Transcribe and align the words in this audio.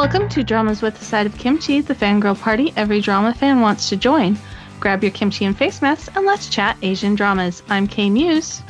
Welcome 0.00 0.30
to 0.30 0.42
Dramas 0.42 0.80
with 0.80 0.98
a 0.98 1.04
Side 1.04 1.26
of 1.26 1.36
Kimchi, 1.36 1.82
the 1.82 1.94
fangirl 1.94 2.40
party 2.40 2.72
every 2.74 3.02
drama 3.02 3.34
fan 3.34 3.60
wants 3.60 3.90
to 3.90 3.98
join. 3.98 4.38
Grab 4.80 5.04
your 5.04 5.12
kimchi 5.12 5.44
and 5.44 5.54
face 5.54 5.82
masks 5.82 6.08
and 6.16 6.24
let's 6.24 6.48
chat 6.48 6.78
Asian 6.80 7.14
dramas. 7.14 7.62
I'm 7.68 7.86
K 7.86 8.08
Muse. 8.08 8.62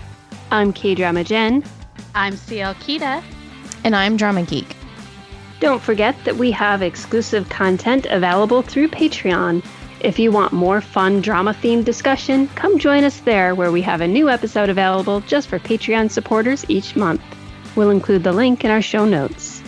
I'm 0.51 0.73
K 0.73 0.97
Drama 0.97 1.23
Jen. 1.23 1.63
I'm 2.17 2.37
CL 2.37 2.75
Kita. 2.75 3.23
And 3.85 3.95
I'm 3.95 4.17
Drama 4.17 4.43
Geek. 4.43 4.75
Don't 5.61 5.81
forget 5.81 6.17
that 6.25 6.35
we 6.35 6.51
have 6.51 6.83
exclusive 6.83 7.49
content 7.49 8.07
available 8.07 8.63
through 8.63 8.89
Patreon. 8.89 9.65
If 10.01 10.19
you 10.19 10.33
want 10.33 10.53
more 10.53 10.81
fun 10.81 11.21
drama 11.21 11.55
themed 11.55 11.85
discussion, 11.85 12.49
come 12.57 12.77
join 12.77 13.05
us 13.05 13.21
there 13.21 13.55
where 13.55 13.71
we 13.71 13.83
have 13.83 14.01
a 14.01 14.09
new 14.09 14.29
episode 14.29 14.69
available 14.69 15.21
just 15.21 15.47
for 15.47 15.61
Patreon 15.61 16.11
supporters 16.11 16.65
each 16.69 16.97
month. 16.97 17.23
We'll 17.77 17.91
include 17.91 18.25
the 18.25 18.33
link 18.33 18.65
in 18.65 18.73
our 18.73 18.83
show 18.83 19.05
notes. 19.05 19.60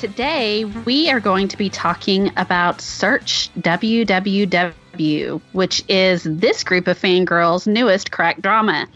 Today, 0.00 0.64
we 0.64 1.10
are 1.10 1.20
going 1.20 1.46
to 1.48 1.58
be 1.58 1.68
talking 1.68 2.32
about 2.38 2.80
Search 2.80 3.50
WWW, 3.58 5.42
which 5.52 5.84
is 5.90 6.22
this 6.22 6.64
group 6.64 6.88
of 6.88 6.98
fangirls' 6.98 7.66
newest 7.66 8.10
crack 8.10 8.40
drama. 8.40 8.88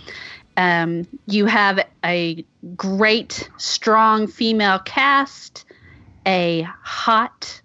Um, 0.57 1.07
you 1.27 1.45
have 1.45 1.87
a 2.03 2.43
great, 2.75 3.51
strong 3.59 4.27
female 4.27 4.79
cast, 4.79 5.67
a 6.25 6.67
hot 6.81 7.61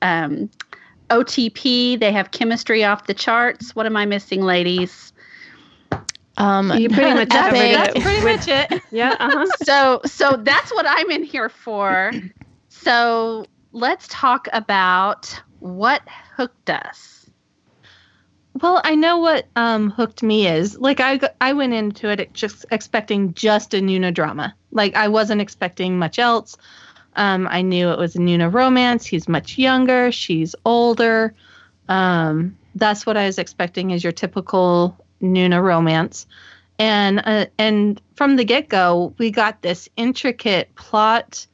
um, 0.00 0.48
OTP. 1.10 2.00
They 2.00 2.12
have 2.12 2.30
chemistry 2.30 2.84
off 2.84 3.06
the 3.06 3.12
charts. 3.12 3.76
What 3.76 3.84
am 3.84 3.98
I 3.98 4.06
missing, 4.06 4.40
ladies? 4.40 5.12
Um, 6.38 6.72
you 6.78 6.88
pretty 6.88 7.12
much 7.12 7.28
covered 7.32 7.56
it. 7.56 7.74
That's 7.74 8.02
pretty 8.02 8.24
much 8.24 8.48
it. 8.48 8.82
yeah. 8.90 9.14
Uh-huh. 9.20 9.46
So, 9.64 10.00
so 10.06 10.36
that's 10.42 10.72
what 10.72 10.86
I'm 10.88 11.10
in 11.10 11.24
here 11.24 11.50
for. 11.50 12.12
So 12.88 13.44
let's 13.72 14.08
talk 14.08 14.48
about 14.50 15.42
what 15.58 16.00
hooked 16.38 16.70
us. 16.70 17.28
Well, 18.62 18.80
I 18.82 18.94
know 18.94 19.18
what 19.18 19.46
um, 19.56 19.90
hooked 19.90 20.22
me 20.22 20.48
is. 20.48 20.78
Like 20.78 20.98
I, 20.98 21.20
I 21.38 21.52
went 21.52 21.74
into 21.74 22.08
it 22.08 22.32
just 22.32 22.64
expecting 22.70 23.34
just 23.34 23.74
a 23.74 23.76
Nuna 23.82 24.14
drama. 24.14 24.54
Like 24.72 24.96
I 24.96 25.08
wasn't 25.08 25.42
expecting 25.42 25.98
much 25.98 26.18
else. 26.18 26.56
Um, 27.14 27.46
I 27.50 27.60
knew 27.60 27.90
it 27.90 27.98
was 27.98 28.16
a 28.16 28.20
Nuna 28.20 28.50
romance. 28.50 29.04
He's 29.04 29.28
much 29.28 29.58
younger. 29.58 30.10
She's 30.10 30.54
older. 30.64 31.34
Um, 31.90 32.56
that's 32.74 33.04
what 33.04 33.18
I 33.18 33.26
was 33.26 33.36
expecting 33.36 33.90
is 33.90 34.02
your 34.02 34.14
typical 34.14 34.96
Nuna 35.20 35.62
romance. 35.62 36.26
And 36.78 37.20
uh, 37.22 37.46
and 37.58 38.00
from 38.14 38.36
the 38.36 38.46
get 38.46 38.70
go, 38.70 39.12
we 39.18 39.30
got 39.30 39.60
this 39.60 39.90
intricate 39.98 40.74
plot 40.74 41.46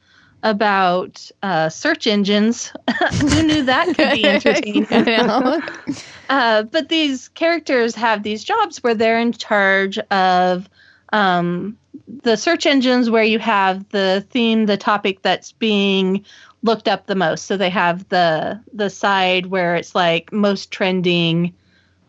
about 0.43 1.29
uh, 1.41 1.69
search 1.69 2.07
engines. 2.07 2.71
Who 3.19 3.43
knew 3.43 3.63
that 3.63 3.87
could 3.95 4.11
be 4.13 4.25
entertaining? 4.25 4.87
uh, 6.29 6.63
but 6.63 6.89
these 6.89 7.29
characters 7.29 7.95
have 7.95 8.23
these 8.23 8.43
jobs 8.43 8.83
where 8.83 8.93
they're 8.93 9.19
in 9.19 9.31
charge 9.31 9.97
of 9.97 10.69
um, 11.13 11.77
the 12.23 12.35
search 12.35 12.65
engines 12.65 13.09
where 13.09 13.23
you 13.23 13.39
have 13.39 13.87
the 13.89 14.25
theme, 14.29 14.65
the 14.65 14.77
topic 14.77 15.21
that's 15.21 15.51
being 15.53 16.25
looked 16.63 16.87
up 16.87 17.05
the 17.05 17.15
most. 17.15 17.45
So 17.45 17.57
they 17.57 17.69
have 17.69 18.07
the 18.09 18.61
the 18.73 18.89
side 18.89 19.47
where 19.47 19.75
it's 19.75 19.95
like 19.95 20.31
most 20.31 20.71
trending 20.71 21.53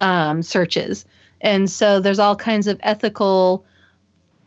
um, 0.00 0.42
searches, 0.42 1.04
and 1.40 1.70
so 1.70 2.00
there's 2.00 2.18
all 2.18 2.36
kinds 2.36 2.66
of 2.66 2.80
ethical 2.82 3.64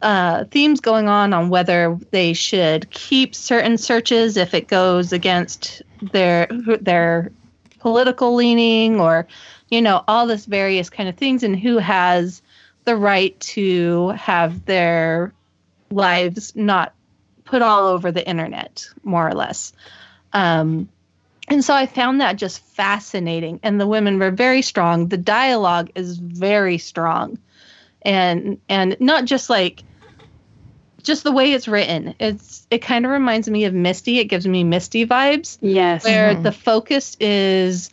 uh, 0.02 0.46
themes 0.46 0.80
going 0.80 1.08
on 1.08 1.34
on 1.34 1.50
whether 1.50 1.98
they 2.12 2.34
should 2.34 2.90
keep 2.90 3.36
certain 3.36 3.78
searches 3.78 4.38
if 4.38 4.54
it 4.54 4.68
goes 4.68 5.12
against 5.12 5.82
their 6.14 6.48
their 6.82 7.32
political 7.80 8.36
leaning 8.36 9.00
or 9.00 9.28
you 9.70 9.82
know 9.82 10.04
all 10.08 10.28
this 10.28 10.46
various 10.46 10.90
kind 10.90 11.10
of 11.10 11.16
things 11.16 11.44
and 11.44 11.60
who 11.60 11.78
has 11.78 12.42
the 12.86 12.96
right 12.96 13.38
to 13.40 14.10
have 14.10 14.66
their 14.66 15.34
lives 15.92 16.56
not 16.56 16.94
put 17.44 17.62
all 17.62 17.88
over 17.88 18.12
the 18.12 18.28
internet 18.28 18.88
more 19.04 19.28
or 19.28 19.34
less. 19.34 19.74
Um, 20.34 20.90
and 21.48 21.66
so 21.66 21.74
i 21.74 21.88
found 21.88 22.22
that 22.22 22.36
just 22.36 22.62
fascinating. 22.62 23.60
And 23.64 23.82
the 23.82 23.88
women 23.88 24.20
were 24.20 24.32
very 24.32 24.62
strong. 24.62 25.08
The 25.08 25.18
dialogue 25.18 25.92
is 25.96 26.18
very 26.18 26.78
strong. 26.78 27.40
And 28.04 28.62
and 28.70 28.96
not 29.00 29.26
just 29.26 29.50
like 29.50 29.84
just 31.04 31.24
the 31.24 31.32
way 31.32 31.54
it's 31.54 31.68
written. 31.68 32.16
It's 32.20 32.68
it 32.70 32.80
kind 32.80 33.06
of 33.06 33.12
reminds 33.12 33.50
me 33.50 33.66
of 33.66 33.74
Misty. 33.74 34.20
It 34.20 34.26
gives 34.26 34.48
me 34.48 34.64
Misty 34.64 35.06
vibes. 35.06 35.58
Yes. 35.62 36.04
Where 36.04 36.34
mm-hmm. 36.34 36.44
the 36.44 36.52
focus 36.52 37.18
is 37.20 37.90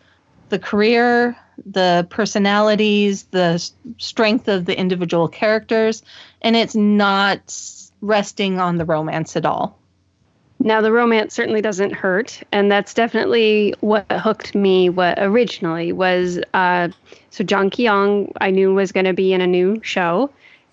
the 0.49 0.59
career, 0.59 1.37
the 1.65 2.07
personalities, 2.11 3.25
the 3.25 3.59
strength 3.99 4.49
of 4.49 4.65
the 4.65 4.79
individual 4.79 5.29
characters, 5.29 6.03
and 6.43 6.57
it's 6.57 6.75
not 6.75 7.61
resting 8.01 8.61
on 8.61 8.77
the 8.77 8.85
romance 8.85 9.37
at 9.37 9.47
all. 9.47 9.79
Now, 10.59 10.81
the 10.81 10.91
romance 10.91 11.35
certainly 11.35 11.61
doesn't 11.61 11.93
hurt, 11.93 12.43
and 12.51 12.73
that's 12.73 12.95
definitely 12.95 13.75
what 13.81 14.11
hooked 14.11 14.55
me. 14.55 14.89
What 14.89 15.19
originally 15.19 15.93
was 15.93 16.41
uh, 16.55 16.89
so 17.31 17.45
Jang 17.45 17.69
Ki-yong, 17.69 18.33
I 18.41 18.51
knew 18.51 18.73
was 18.73 18.93
going 18.93 19.05
to 19.05 19.13
be 19.13 19.35
in 19.35 19.43
a 19.43 19.47
new 19.47 19.81
show, 19.83 20.31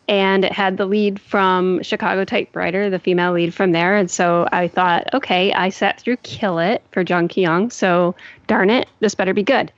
and 0.08 0.44
it 0.44 0.52
had 0.52 0.78
the 0.78 0.86
lead 0.86 1.20
from 1.20 1.82
Chicago 1.82 2.26
Typewriter, 2.26 2.90
the 2.90 3.00
female 3.00 3.34
lead 3.34 3.54
from 3.54 3.72
there. 3.72 3.96
And 3.96 4.12
so 4.12 4.48
I 4.52 4.68
thought, 4.68 5.08
okay, 5.14 5.54
I 5.54 5.70
sat 5.70 6.00
through 6.00 6.18
Kill 6.18 6.60
It 6.60 6.84
for 6.92 7.04
Jang 7.04 7.28
Ki-yong, 7.28 7.70
so 7.70 8.16
darn 8.48 8.70
it, 8.70 8.90
this 9.00 9.16
better 9.16 9.34
be 9.34 9.44
good. 9.44 9.72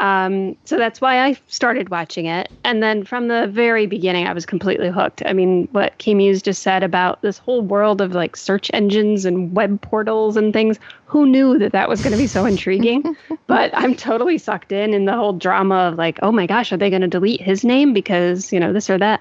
Um, 0.00 0.56
so 0.64 0.78
that's 0.78 1.02
why 1.02 1.22
I 1.22 1.36
started 1.46 1.90
watching 1.90 2.24
it. 2.24 2.50
And 2.64 2.82
then 2.82 3.04
from 3.04 3.28
the 3.28 3.46
very 3.48 3.86
beginning, 3.86 4.26
I 4.26 4.32
was 4.32 4.46
completely 4.46 4.88
hooked. 4.88 5.22
I 5.26 5.34
mean, 5.34 5.68
what 5.72 5.98
K 5.98 6.14
Muse 6.14 6.40
just 6.40 6.62
said 6.62 6.82
about 6.82 7.20
this 7.20 7.36
whole 7.36 7.60
world 7.60 8.00
of 8.00 8.12
like 8.12 8.34
search 8.34 8.70
engines 8.72 9.26
and 9.26 9.54
web 9.54 9.78
portals 9.82 10.38
and 10.38 10.54
things, 10.54 10.78
who 11.04 11.26
knew 11.26 11.58
that 11.58 11.72
that 11.72 11.88
was 11.88 12.00
going 12.00 12.12
to 12.12 12.18
be 12.18 12.26
so 12.26 12.46
intriguing? 12.46 13.14
but 13.46 13.70
I'm 13.74 13.94
totally 13.94 14.38
sucked 14.38 14.72
in 14.72 14.94
in 14.94 15.04
the 15.04 15.12
whole 15.14 15.34
drama 15.34 15.90
of 15.90 15.98
like, 15.98 16.18
oh 16.22 16.32
my 16.32 16.46
gosh, 16.46 16.72
are 16.72 16.78
they 16.78 16.88
going 16.88 17.02
to 17.02 17.08
delete 17.08 17.42
his 17.42 17.62
name 17.62 17.92
because, 17.92 18.54
you 18.54 18.58
know, 18.58 18.72
this 18.72 18.88
or 18.88 18.96
that? 18.96 19.20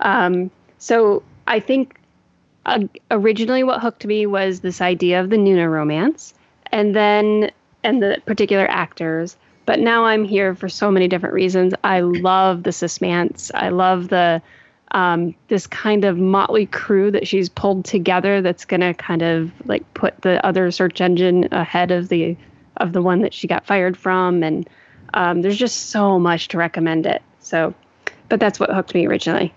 Um, 0.00 0.50
so 0.78 1.22
I 1.46 1.60
think 1.60 1.98
uh, 2.66 2.80
originally 3.10 3.62
what 3.64 3.80
hooked 3.80 4.04
me 4.06 4.26
was 4.26 4.60
this 4.60 4.80
idea 4.80 5.20
of 5.20 5.30
the 5.30 5.36
Nuna 5.36 5.70
romance, 5.70 6.34
and 6.72 6.94
then 6.94 7.50
and 7.82 8.02
the 8.02 8.20
particular 8.26 8.66
actors. 8.68 9.36
But 9.66 9.78
now 9.78 10.04
I'm 10.04 10.24
here 10.24 10.54
for 10.54 10.68
so 10.68 10.90
many 10.90 11.06
different 11.06 11.34
reasons. 11.34 11.74
I 11.84 12.00
love 12.00 12.64
the 12.64 12.72
suspense. 12.72 13.50
I 13.54 13.68
love 13.68 14.08
the 14.08 14.42
um, 14.92 15.34
this 15.48 15.66
kind 15.66 16.04
of 16.04 16.18
motley 16.18 16.66
crew 16.66 17.10
that 17.12 17.28
she's 17.28 17.48
pulled 17.48 17.84
together. 17.84 18.42
That's 18.42 18.64
to 18.64 18.94
kind 18.94 19.22
of 19.22 19.52
like 19.66 19.94
put 19.94 20.20
the 20.22 20.44
other 20.44 20.70
search 20.70 21.00
engine 21.00 21.48
ahead 21.52 21.90
of 21.90 22.08
the 22.08 22.36
of 22.78 22.92
the 22.92 23.02
one 23.02 23.20
that 23.22 23.34
she 23.34 23.46
got 23.46 23.66
fired 23.66 23.96
from. 23.96 24.42
And 24.42 24.68
um, 25.14 25.42
there's 25.42 25.58
just 25.58 25.90
so 25.90 26.18
much 26.18 26.48
to 26.48 26.58
recommend 26.58 27.06
it. 27.06 27.22
So, 27.40 27.74
but 28.28 28.40
that's 28.40 28.58
what 28.58 28.70
hooked 28.70 28.94
me 28.94 29.06
originally. 29.06 29.52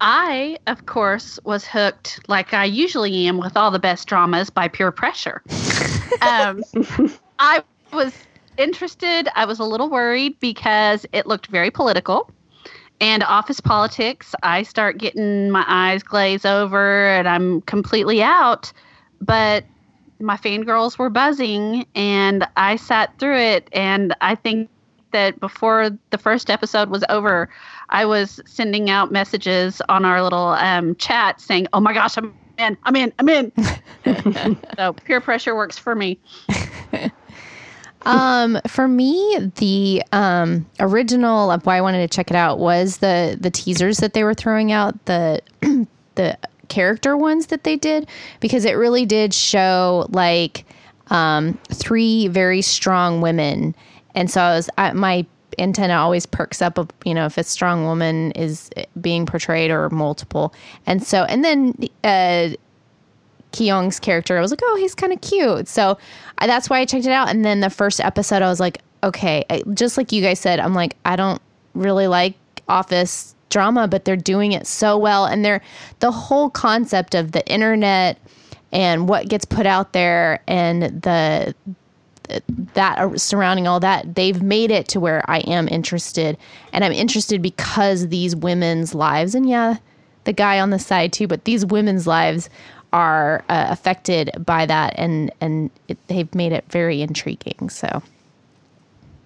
I, 0.00 0.58
of 0.66 0.86
course, 0.86 1.38
was 1.44 1.66
hooked 1.66 2.20
like 2.28 2.52
I 2.52 2.64
usually 2.64 3.26
am 3.26 3.38
with 3.38 3.56
all 3.56 3.70
the 3.70 3.78
best 3.78 4.06
dramas 4.08 4.50
by 4.50 4.68
pure 4.68 4.92
pressure. 4.92 5.42
um, 6.20 6.62
I 7.38 7.62
was 7.92 8.12
interested. 8.58 9.28
I 9.34 9.44
was 9.44 9.58
a 9.58 9.64
little 9.64 9.88
worried 9.88 10.38
because 10.40 11.06
it 11.12 11.26
looked 11.26 11.46
very 11.46 11.70
political. 11.70 12.30
And 13.00 13.22
office 13.22 13.60
politics, 13.60 14.34
I 14.42 14.62
start 14.62 14.98
getting 14.98 15.50
my 15.50 15.64
eyes 15.66 16.02
glaze 16.02 16.44
over 16.44 17.08
and 17.08 17.28
I'm 17.28 17.60
completely 17.62 18.22
out. 18.22 18.72
But 19.20 19.64
my 20.20 20.36
fangirls 20.36 20.96
were 20.96 21.10
buzzing 21.10 21.86
and 21.94 22.46
I 22.56 22.76
sat 22.76 23.18
through 23.18 23.38
it. 23.38 23.68
And 23.72 24.14
I 24.20 24.34
think 24.34 24.70
that 25.12 25.40
before 25.40 25.90
the 26.10 26.18
first 26.18 26.50
episode 26.50 26.88
was 26.88 27.04
over, 27.08 27.48
I 27.88 28.04
was 28.04 28.40
sending 28.46 28.90
out 28.90 29.12
messages 29.12 29.80
on 29.88 30.04
our 30.04 30.22
little 30.22 30.48
um, 30.48 30.94
chat 30.96 31.40
saying, 31.40 31.68
"Oh 31.72 31.80
my 31.80 31.92
gosh, 31.92 32.16
I'm 32.16 32.34
in! 32.58 32.76
I'm 32.84 32.96
in! 32.96 33.12
I'm 33.18 33.28
in!" 33.28 33.52
so 34.76 34.92
peer 34.92 35.20
pressure 35.20 35.54
works 35.54 35.78
for 35.78 35.94
me. 35.94 36.18
um, 38.02 38.58
for 38.66 38.88
me, 38.88 39.50
the 39.56 40.02
um, 40.12 40.66
original 40.80 41.50
of 41.50 41.64
why 41.66 41.76
I 41.76 41.80
wanted 41.80 42.08
to 42.08 42.14
check 42.14 42.30
it 42.30 42.36
out 42.36 42.58
was 42.58 42.98
the 42.98 43.36
the 43.40 43.50
teasers 43.50 43.98
that 43.98 44.12
they 44.12 44.24
were 44.24 44.34
throwing 44.34 44.72
out 44.72 45.04
the 45.06 45.40
the 46.14 46.38
character 46.68 47.16
ones 47.16 47.46
that 47.46 47.64
they 47.64 47.76
did 47.76 48.08
because 48.40 48.64
it 48.64 48.72
really 48.72 49.04
did 49.04 49.34
show 49.34 50.06
like 50.10 50.64
um, 51.08 51.58
three 51.70 52.28
very 52.28 52.62
strong 52.62 53.20
women, 53.20 53.74
and 54.14 54.30
so 54.30 54.40
I 54.40 54.56
was 54.56 54.70
I, 54.78 54.92
my 54.92 55.26
antenna 55.58 55.94
always 55.94 56.26
perks 56.26 56.60
up 56.62 56.78
you 57.04 57.14
know 57.14 57.26
if 57.26 57.38
a 57.38 57.44
strong 57.44 57.84
woman 57.84 58.30
is 58.32 58.70
being 59.00 59.26
portrayed 59.26 59.70
or 59.70 59.88
multiple 59.90 60.54
and 60.86 61.02
so 61.02 61.24
and 61.24 61.44
then 61.44 61.74
uh 62.04 62.48
Kyung's 63.54 64.00
character. 64.00 64.36
I 64.36 64.40
was 64.40 64.50
like, 64.50 64.60
oh, 64.62 64.76
he's 64.76 64.94
kind 64.94 65.12
of 65.12 65.20
cute. 65.20 65.68
So 65.68 65.96
I, 66.38 66.46
that's 66.46 66.68
why 66.68 66.80
I 66.80 66.84
checked 66.84 67.06
it 67.06 67.12
out. 67.12 67.28
And 67.28 67.44
then 67.44 67.60
the 67.60 67.70
first 67.70 68.00
episode, 68.00 68.42
I 68.42 68.48
was 68.48 68.60
like, 68.60 68.82
okay, 69.02 69.44
I, 69.48 69.62
just 69.74 69.96
like 69.96 70.12
you 70.12 70.22
guys 70.22 70.40
said, 70.40 70.58
I'm 70.58 70.74
like, 70.74 70.96
I 71.04 71.16
don't 71.16 71.40
really 71.74 72.08
like 72.08 72.34
office 72.68 73.34
drama, 73.50 73.86
but 73.86 74.04
they're 74.04 74.16
doing 74.16 74.52
it 74.52 74.66
so 74.66 74.98
well. 74.98 75.26
And 75.26 75.44
they're 75.44 75.60
the 76.00 76.10
whole 76.10 76.50
concept 76.50 77.14
of 77.14 77.32
the 77.32 77.46
internet 77.46 78.18
and 78.72 79.08
what 79.08 79.28
gets 79.28 79.44
put 79.44 79.66
out 79.66 79.92
there 79.92 80.42
and 80.48 80.82
the 81.02 81.54
that 82.74 83.20
surrounding 83.20 83.66
all 83.66 83.80
that 83.80 84.14
they've 84.14 84.42
made 84.42 84.70
it 84.70 84.88
to 84.88 85.00
where 85.00 85.22
i 85.30 85.38
am 85.40 85.68
interested 85.68 86.36
and 86.72 86.84
i'm 86.84 86.92
interested 86.92 87.42
because 87.42 88.08
these 88.08 88.34
women's 88.34 88.94
lives 88.94 89.34
and 89.34 89.48
yeah 89.48 89.76
the 90.24 90.32
guy 90.32 90.58
on 90.58 90.70
the 90.70 90.78
side 90.78 91.12
too 91.12 91.26
but 91.26 91.44
these 91.44 91.66
women's 91.66 92.06
lives 92.06 92.48
are 92.92 93.44
uh, 93.48 93.66
affected 93.68 94.30
by 94.38 94.64
that 94.64 94.94
and 94.96 95.30
and 95.40 95.70
it, 95.88 95.98
they've 96.06 96.34
made 96.34 96.52
it 96.52 96.64
very 96.70 97.02
intriguing 97.02 97.68
so 97.68 98.02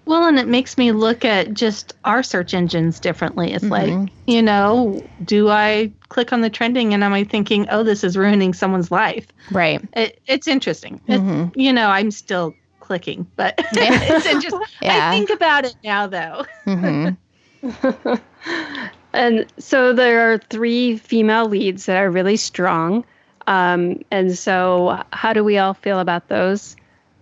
well, 0.09 0.25
and 0.25 0.39
it 0.39 0.47
makes 0.47 0.75
me 0.75 0.91
look 0.91 1.23
at 1.23 1.53
just 1.53 1.93
our 2.03 2.23
search 2.23 2.55
engines 2.55 2.99
differently. 2.99 3.53
It's 3.53 3.63
mm-hmm. 3.63 4.01
like, 4.01 4.11
you 4.25 4.41
know, 4.41 5.07
do 5.23 5.49
I 5.49 5.91
click 6.07 6.33
on 6.33 6.41
the 6.41 6.49
trending 6.49 6.95
and 6.95 7.03
am 7.03 7.13
I 7.13 7.23
thinking, 7.23 7.67
oh, 7.69 7.83
this 7.83 8.03
is 8.03 8.17
ruining 8.17 8.55
someone's 8.55 8.89
life? 8.89 9.27
Right. 9.51 9.87
It, 9.93 10.19
it's 10.25 10.47
interesting. 10.47 10.99
Mm-hmm. 11.07 11.49
It, 11.49 11.57
you 11.63 11.71
know, 11.71 11.89
I'm 11.89 12.09
still 12.09 12.55
clicking, 12.89 13.27
but 13.35 13.53
yeah. 13.73 13.99
it's 14.01 14.25
interesting. 14.25 14.61
Yeah. 14.81 15.11
I 15.11 15.15
think 15.15 15.29
about 15.29 15.63
it 15.63 15.75
now, 15.83 16.07
though. 16.07 16.43
Mm-hmm. 16.65 18.15
and 19.13 19.45
so 19.59 19.93
there 19.93 20.33
are 20.33 20.39
three 20.39 20.97
female 20.97 21.45
leads 21.47 21.85
that 21.85 21.97
are 21.97 22.09
really 22.09 22.35
strong. 22.35 23.05
Um, 23.45 24.03
and 24.09 24.35
so, 24.35 25.03
how 25.13 25.33
do 25.33 25.43
we 25.43 25.59
all 25.59 25.75
feel 25.75 25.99
about 25.99 26.29
those 26.29 26.75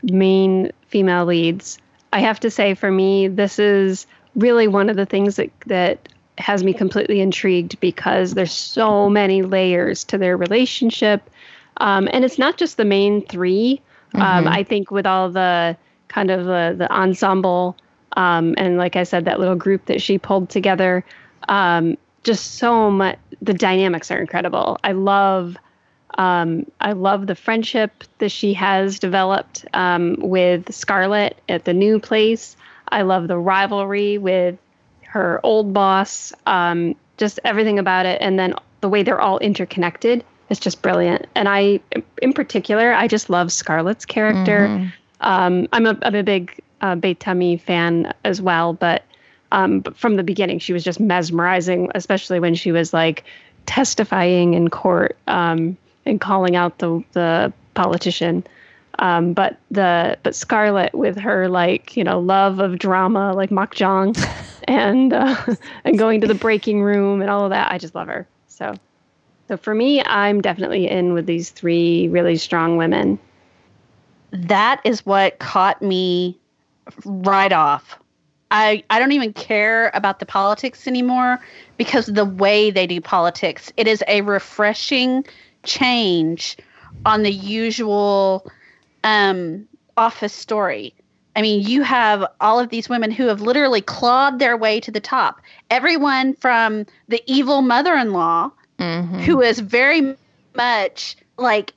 main 0.04 0.72
female 0.88 1.26
leads? 1.26 1.80
I 2.14 2.22
have 2.22 2.40
to 2.40 2.50
say, 2.50 2.74
for 2.74 2.90
me, 2.90 3.28
this 3.28 3.60
is 3.60 4.08
really 4.36 4.70
one 4.70 4.90
of 4.90 4.96
the 4.96 5.06
things 5.06 5.36
that 5.36 5.52
that 5.66 6.08
has 6.38 6.64
me 6.64 6.74
completely 6.74 7.20
intrigued 7.20 7.78
because 7.82 8.36
there's 8.36 8.54
so 8.54 9.10
many 9.10 9.42
layers 9.42 10.06
to 10.06 10.18
their 10.18 10.38
relationship, 10.38 11.30
um, 11.78 12.08
and 12.14 12.24
it's 12.24 12.40
not 12.40 12.56
just 12.56 12.78
the 12.78 12.86
main 12.86 13.26
3 13.26 13.74
um, 13.74 13.84
mm-hmm. 14.14 14.22
um, 14.22 14.48
I 14.48 14.64
think 14.64 14.92
with 14.92 15.06
all 15.06 15.30
the 15.30 15.78
kind 16.08 16.32
of 16.32 16.46
the, 16.46 16.76
the 16.78 16.92
ensemble, 16.92 17.76
um, 18.14 18.56
and 18.58 18.78
like 18.78 18.96
I 18.96 19.04
said, 19.04 19.26
that 19.26 19.40
little 19.40 19.56
group 19.56 19.86
that 19.86 20.02
she 20.02 20.18
pulled 20.18 20.50
together, 20.50 21.04
um, 21.50 21.98
just 22.24 22.56
so 22.56 22.90
much. 22.90 23.18
The 23.42 23.54
dynamics 23.54 24.10
are 24.10 24.20
incredible. 24.20 24.78
I 24.84 24.94
love 24.94 25.58
um, 26.18 26.66
I 26.82 26.94
love 26.94 27.28
the 27.28 27.36
friendship 27.36 28.04
that 28.18 28.30
she 28.30 28.54
has 28.54 28.98
developed 28.98 29.66
um, 29.74 30.16
with 30.20 30.74
Scarlett 30.74 31.40
at 31.48 31.66
the 31.66 31.74
new 31.74 32.00
place. 32.00 32.58
I 32.90 33.04
love 33.04 33.28
the 33.28 33.38
rivalry 33.38 34.18
with 34.18 34.58
her 35.04 35.40
old 35.44 35.74
boss. 35.74 36.34
Um, 36.48 36.96
just 37.18 37.40
everything 37.44 37.78
about 37.78 38.06
it, 38.06 38.22
and 38.22 38.40
then 38.40 38.54
the 38.82 38.90
way 38.90 39.04
they're 39.04 39.22
all 39.22 39.40
interconnected 39.40 40.24
is 40.50 40.60
just 40.60 40.82
brilliant. 40.82 41.28
And 41.36 41.48
I, 41.50 41.80
in 42.22 42.34
particular, 42.34 42.94
I 42.94 43.08
just 43.08 43.30
love 43.30 43.52
Scarlett's 43.52 44.06
character. 44.06 44.68
Mm-hmm. 44.68 44.88
Um, 45.22 45.68
I'm 45.74 45.86
a, 45.86 45.98
I'm 46.02 46.16
a 46.16 46.24
big 46.24 46.60
uh, 46.82 46.96
Bae 46.96 47.14
Ta-mi 47.14 47.58
fan 47.58 48.14
as 48.24 48.42
well, 48.42 48.74
but 48.74 49.04
um, 49.52 49.80
but 49.80 49.96
from 49.96 50.18
the 50.18 50.24
beginning, 50.24 50.60
she 50.60 50.74
was 50.74 50.84
just 50.84 51.00
mesmerizing, 51.00 51.90
especially 51.96 52.40
when 52.40 52.54
she 52.54 52.72
was 52.72 52.94
like 52.94 53.24
testifying 53.66 54.54
in 54.54 54.70
court. 54.70 55.18
Um, 55.28 55.78
and 56.08 56.22
calling 56.22 56.56
out 56.56 56.80
the 56.80 57.04
the 57.12 57.54
politician. 57.74 58.44
Um, 59.00 59.34
but 59.34 59.58
the 59.70 60.18
but 60.24 60.34
Scarlett 60.34 60.96
with 60.96 61.18
her 61.18 61.48
like 61.48 61.96
you 61.96 62.04
know 62.04 62.20
love 62.20 62.60
of 62.60 62.80
drama 62.80 63.34
like 63.34 63.52
Makjang 63.52 64.18
and 64.64 65.14
uh, 65.14 65.36
and 65.84 66.00
going 66.00 66.22
to 66.22 66.28
the 66.28 66.34
breaking 66.34 66.82
room 66.82 67.22
and 67.22 67.30
all 67.30 67.44
of 67.44 67.52
that 67.52 67.72
I 67.72 67.78
just 67.78 67.94
love 67.94 68.08
her 68.08 68.28
so 68.48 68.74
so 69.48 69.58
for 69.58 69.74
me 69.74 70.04
I'm 70.04 70.42
definitely 70.42 70.90
in 70.90 71.14
with 71.14 71.26
these 71.26 71.50
three 71.50 72.08
really 72.10 72.38
strong 72.38 72.78
women. 72.78 73.20
That 74.32 74.82
is 74.84 75.06
what 75.06 75.40
caught 75.40 75.82
me 75.82 76.38
right 77.06 77.52
off. 77.52 77.98
I 78.52 78.84
I 78.90 79.00
don't 79.00 79.12
even 79.12 79.34
care 79.34 79.92
about 79.94 80.20
the 80.20 80.26
politics 80.26 80.88
anymore 80.88 81.40
because 81.78 82.08
the 82.08 82.26
way 82.26 82.72
they 82.72 82.88
do 82.88 83.02
politics 83.02 83.72
it 83.78 83.88
is 83.88 84.04
a 84.08 84.22
refreshing 84.22 85.26
change 85.64 86.58
on 87.06 87.24
the 87.24 87.32
usual 87.32 88.50
um, 89.04 89.68
office 89.96 90.34
story. 90.34 90.94
I 91.36 91.42
mean, 91.42 91.62
you 91.62 91.84
have 91.84 92.26
all 92.42 92.60
of 92.60 92.70
these 92.70 92.90
women 92.90 93.12
who 93.12 93.28
have 93.28 93.42
literally 93.42 93.82
clawed 93.82 94.40
their 94.40 94.58
way 94.58 94.80
to 94.80 94.90
the 94.90 95.00
top. 95.00 95.42
Everyone 95.70 96.34
from 96.34 96.86
the 97.10 97.22
evil 97.28 97.62
mother 97.62 97.94
in 97.94 98.12
law, 98.12 98.52
mm-hmm. 98.80 99.20
who 99.20 99.42
is 99.42 99.60
very 99.60 100.16
much 100.56 101.16
like 101.38 101.74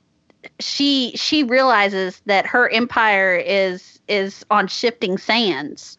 she 0.59 1.11
she 1.15 1.43
realizes 1.43 2.21
that 2.25 2.45
her 2.45 2.69
empire 2.69 3.35
is 3.35 3.99
is 4.07 4.45
on 4.51 4.67
shifting 4.67 5.17
sands. 5.17 5.97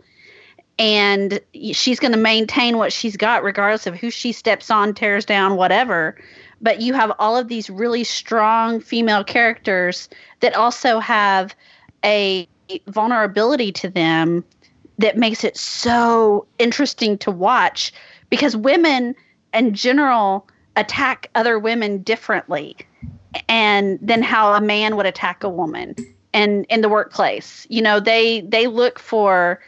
And 0.78 1.38
she's 1.72 2.00
going 2.00 2.12
to 2.12 2.18
maintain 2.18 2.78
what 2.78 2.92
she's 2.92 3.16
got 3.16 3.44
regardless 3.44 3.86
of 3.86 3.94
who 3.94 4.10
she 4.10 4.32
steps 4.32 4.70
on 4.70 4.94
tears 4.94 5.24
down 5.24 5.56
whatever. 5.56 6.16
But 6.60 6.80
you 6.80 6.94
have 6.94 7.12
all 7.18 7.36
of 7.36 7.48
these 7.48 7.68
really 7.68 8.04
strong 8.04 8.80
female 8.80 9.22
characters 9.22 10.08
that 10.40 10.54
also 10.54 10.98
have 10.98 11.54
a 12.04 12.48
vulnerability 12.86 13.70
to 13.72 13.90
them 13.90 14.44
that 14.98 15.18
makes 15.18 15.44
it 15.44 15.56
so 15.56 16.46
interesting 16.58 17.18
to 17.18 17.30
watch. 17.30 17.92
Because 18.30 18.56
women 18.56 19.14
in 19.52 19.74
general 19.74 20.48
attack 20.76 21.28
other 21.34 21.58
women 21.58 22.02
differently 22.02 22.76
and 23.48 23.98
than 24.00 24.22
how 24.22 24.54
a 24.54 24.60
man 24.60 24.96
would 24.96 25.06
attack 25.06 25.42
a 25.42 25.48
woman 25.48 25.94
and 26.32 26.66
in 26.68 26.80
the 26.80 26.88
workplace. 26.88 27.66
You 27.70 27.82
know 27.82 28.00
they 28.00 28.40
they 28.42 28.66
look 28.66 28.98
for 28.98 29.60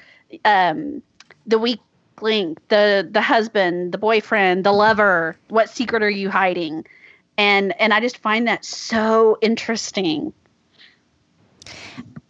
um, 0.44 1.02
the 1.46 1.58
weak 1.58 1.80
link 2.20 2.60
the 2.68 3.06
the 3.10 3.20
husband 3.20 3.92
the 3.92 3.98
boyfriend 3.98 4.64
the 4.64 4.72
lover. 4.72 5.36
What 5.48 5.68
secret 5.68 6.02
are 6.02 6.10
you 6.10 6.30
hiding? 6.30 6.84
And 7.36 7.78
and 7.80 7.92
i 7.92 8.00
just 8.00 8.18
find 8.18 8.46
that 8.46 8.64
so 8.64 9.38
interesting. 9.42 10.32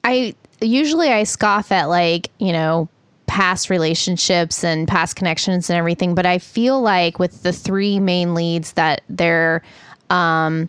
I 0.02 0.34
usually 0.60 1.08
i 1.10 1.25
scoff 1.25 1.70
at 1.72 1.88
like 1.88 2.30
you 2.38 2.52
know 2.52 2.88
past 3.34 3.68
relationships 3.68 4.62
and 4.62 4.86
past 4.86 5.16
connections 5.16 5.68
and 5.68 5.76
everything 5.76 6.14
but 6.14 6.24
i 6.24 6.38
feel 6.38 6.80
like 6.80 7.18
with 7.18 7.42
the 7.42 7.52
three 7.52 7.98
main 7.98 8.32
leads 8.32 8.74
that 8.74 9.00
they're 9.08 9.60
um 10.08 10.68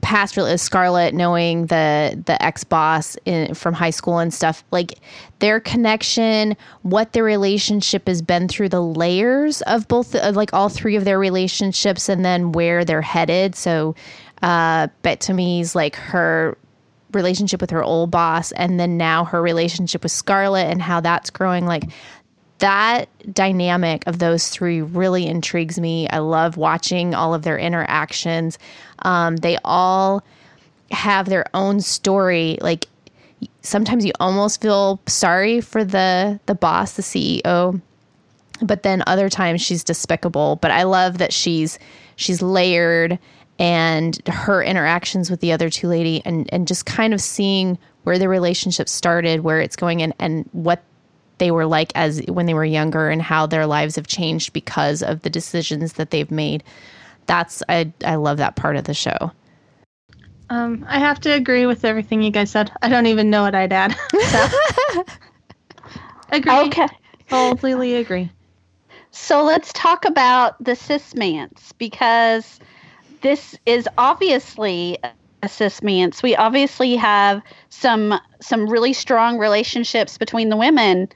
past 0.00 0.36
Scarlett 0.56 1.14
knowing 1.14 1.66
the 1.66 2.20
the 2.26 2.42
ex 2.42 2.64
boss 2.64 3.16
from 3.54 3.72
high 3.72 3.90
school 3.90 4.18
and 4.18 4.34
stuff 4.34 4.64
like 4.72 4.94
their 5.38 5.60
connection 5.60 6.56
what 6.82 7.12
their 7.12 7.22
relationship 7.22 8.08
has 8.08 8.20
been 8.20 8.48
through 8.48 8.68
the 8.68 8.82
layers 8.82 9.62
of 9.62 9.86
both 9.86 10.16
of 10.16 10.34
like 10.34 10.52
all 10.52 10.68
three 10.68 10.96
of 10.96 11.04
their 11.04 11.20
relationships 11.20 12.08
and 12.08 12.24
then 12.24 12.50
where 12.50 12.84
they're 12.84 13.00
headed. 13.00 13.54
So 13.54 13.94
uh 14.42 14.88
Bae 15.02 15.14
Ta-mi's 15.14 15.76
like 15.76 15.94
her 15.94 16.58
relationship 17.12 17.60
with 17.60 17.70
her 17.70 17.82
old 17.82 18.10
boss 18.10 18.52
and 18.52 18.78
then 18.78 18.96
now 18.96 19.24
her 19.24 19.40
relationship 19.40 20.02
with 20.02 20.12
Scarlett 20.12 20.70
and 20.70 20.80
how 20.82 21.00
that's 21.00 21.30
growing 21.30 21.66
like 21.66 21.84
that 22.60 23.08
dynamic 23.32 24.06
of 24.06 24.18
those 24.18 24.48
three 24.48 24.82
really 24.82 25.26
intrigues 25.26 25.80
me. 25.80 26.08
I 26.10 26.18
love 26.18 26.56
watching 26.56 27.14
all 27.14 27.34
of 27.34 27.42
their 27.42 27.58
interactions. 27.58 28.58
Um, 29.00 29.36
they 29.36 29.58
all 29.64 30.22
have 30.90 31.28
their 31.28 31.46
own 31.54 31.80
story. 31.80 32.58
Like 32.60 32.86
sometimes 33.62 34.04
you 34.04 34.12
almost 34.20 34.60
feel 34.60 35.00
sorry 35.06 35.60
for 35.60 35.84
the 35.84 36.38
the 36.46 36.54
boss, 36.54 36.92
the 36.92 37.02
CEO, 37.02 37.80
but 38.62 38.82
then 38.82 39.02
other 39.06 39.28
times 39.28 39.62
she's 39.62 39.82
despicable. 39.82 40.56
But 40.56 40.70
I 40.70 40.84
love 40.84 41.18
that 41.18 41.32
she's 41.32 41.78
she's 42.16 42.42
layered 42.42 43.18
and 43.60 44.18
her 44.26 44.62
interactions 44.62 45.30
with 45.30 45.40
the 45.40 45.52
other 45.52 45.70
two 45.70 45.86
lady 45.86 46.22
and 46.24 46.48
and 46.52 46.66
just 46.66 46.86
kind 46.86 47.14
of 47.14 47.20
seeing 47.20 47.78
where 48.02 48.18
the 48.18 48.28
relationship 48.28 48.88
started, 48.88 49.40
where 49.40 49.60
it's 49.60 49.76
going 49.76 50.02
and 50.02 50.14
and 50.18 50.48
what 50.52 50.82
they 51.38 51.50
were 51.50 51.66
like 51.66 51.92
as 51.94 52.22
when 52.26 52.46
they 52.46 52.54
were 52.54 52.64
younger 52.64 53.08
and 53.08 53.22
how 53.22 53.46
their 53.46 53.66
lives 53.66 53.96
have 53.96 54.06
changed 54.06 54.52
because 54.52 55.02
of 55.02 55.22
the 55.22 55.30
decisions 55.30 55.92
that 55.94 56.10
they've 56.10 56.30
made. 56.30 56.64
That's 57.26 57.62
I 57.68 57.92
I 58.04 58.16
love 58.16 58.38
that 58.38 58.56
part 58.56 58.76
of 58.76 58.84
the 58.84 58.94
show. 58.94 59.30
Um, 60.48 60.84
I 60.88 60.98
have 60.98 61.20
to 61.20 61.32
agree 61.32 61.66
with 61.66 61.84
everything 61.84 62.22
you 62.22 62.32
guys 62.32 62.50
said. 62.50 62.72
I 62.82 62.88
don't 62.88 63.06
even 63.06 63.30
know 63.30 63.42
what 63.42 63.54
I'd 63.54 63.72
add. 63.72 63.96
So. 64.20 64.48
agree. 66.32 66.52
Okay. 66.52 66.88
Completely 67.28 67.96
agree. 67.96 68.30
So 69.12 69.44
let's 69.44 69.72
talk 69.72 70.04
about 70.04 70.62
the 70.62 70.72
sismance 70.72 71.72
because 71.78 72.58
this 73.20 73.56
is 73.66 73.88
obviously 73.98 74.98
assessments. 75.42 76.22
We 76.22 76.36
obviously 76.36 76.96
have 76.96 77.42
some 77.68 78.18
some 78.40 78.68
really 78.68 78.92
strong 78.92 79.38
relationships 79.38 80.18
between 80.18 80.48
the 80.48 80.56
women. 80.56 81.08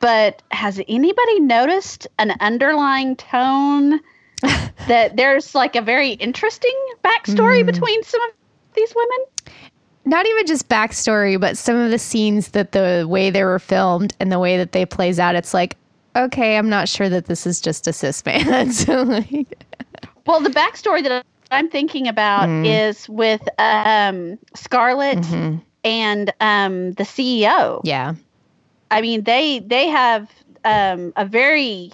But 0.00 0.42
has 0.50 0.80
anybody 0.86 1.40
noticed 1.40 2.06
an 2.18 2.34
underlying 2.40 3.16
tone 3.16 4.00
that 4.86 5.16
there's 5.16 5.54
like 5.54 5.76
a 5.76 5.82
very 5.82 6.10
interesting 6.10 6.74
backstory 7.02 7.62
mm. 7.62 7.66
between 7.66 8.02
some 8.02 8.20
of 8.22 8.30
these 8.74 8.92
women? 8.94 9.26
Not 10.04 10.26
even 10.26 10.46
just 10.46 10.68
backstory, 10.68 11.40
but 11.40 11.56
some 11.56 11.76
of 11.76 11.90
the 11.90 11.98
scenes 11.98 12.48
that 12.48 12.72
the 12.72 13.06
way 13.08 13.30
they 13.30 13.44
were 13.44 13.58
filmed 13.58 14.14
and 14.20 14.30
the 14.30 14.38
way 14.38 14.58
that 14.58 14.72
they 14.72 14.84
plays 14.84 15.18
out, 15.18 15.34
it's 15.34 15.54
like, 15.54 15.78
okay, 16.14 16.58
I'm 16.58 16.68
not 16.68 16.88
sure 16.88 17.08
that 17.08 17.24
this 17.24 17.46
is 17.46 17.58
just 17.58 17.86
a 17.86 17.92
cis 17.92 18.24
man. 18.26 18.72
so 18.72 19.02
like, 19.02 19.64
well, 20.26 20.40
the 20.40 20.50
backstory 20.50 21.02
that 21.02 21.24
I'm 21.50 21.68
thinking 21.68 22.08
about 22.08 22.48
mm. 22.48 22.66
is 22.66 23.08
with 23.08 23.46
um, 23.58 24.38
Scarlett 24.54 25.18
mm-hmm. 25.18 25.58
and 25.84 26.32
um, 26.40 26.92
the 26.92 27.04
CEO. 27.04 27.80
Yeah. 27.84 28.14
I 28.90 29.00
mean, 29.00 29.24
they 29.24 29.60
they 29.60 29.88
have 29.88 30.30
um, 30.64 31.12
a 31.16 31.24
very 31.24 31.92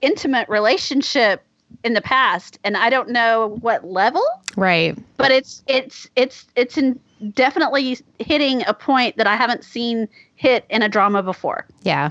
intimate 0.00 0.48
relationship 0.48 1.42
in 1.84 1.94
the 1.94 2.00
past, 2.00 2.58
and 2.64 2.76
I 2.76 2.90
don't 2.90 3.10
know 3.10 3.58
what 3.60 3.84
level. 3.84 4.24
Right. 4.56 4.96
But 5.16 5.30
it's 5.30 5.62
it's 5.66 6.08
it's 6.16 6.46
it's 6.56 6.78
in 6.78 6.98
definitely 7.32 7.98
hitting 8.18 8.62
a 8.66 8.74
point 8.74 9.16
that 9.16 9.26
I 9.26 9.36
haven't 9.36 9.64
seen 9.64 10.08
hit 10.36 10.64
in 10.68 10.82
a 10.82 10.88
drama 10.88 11.22
before. 11.22 11.66
Yeah. 11.82 12.10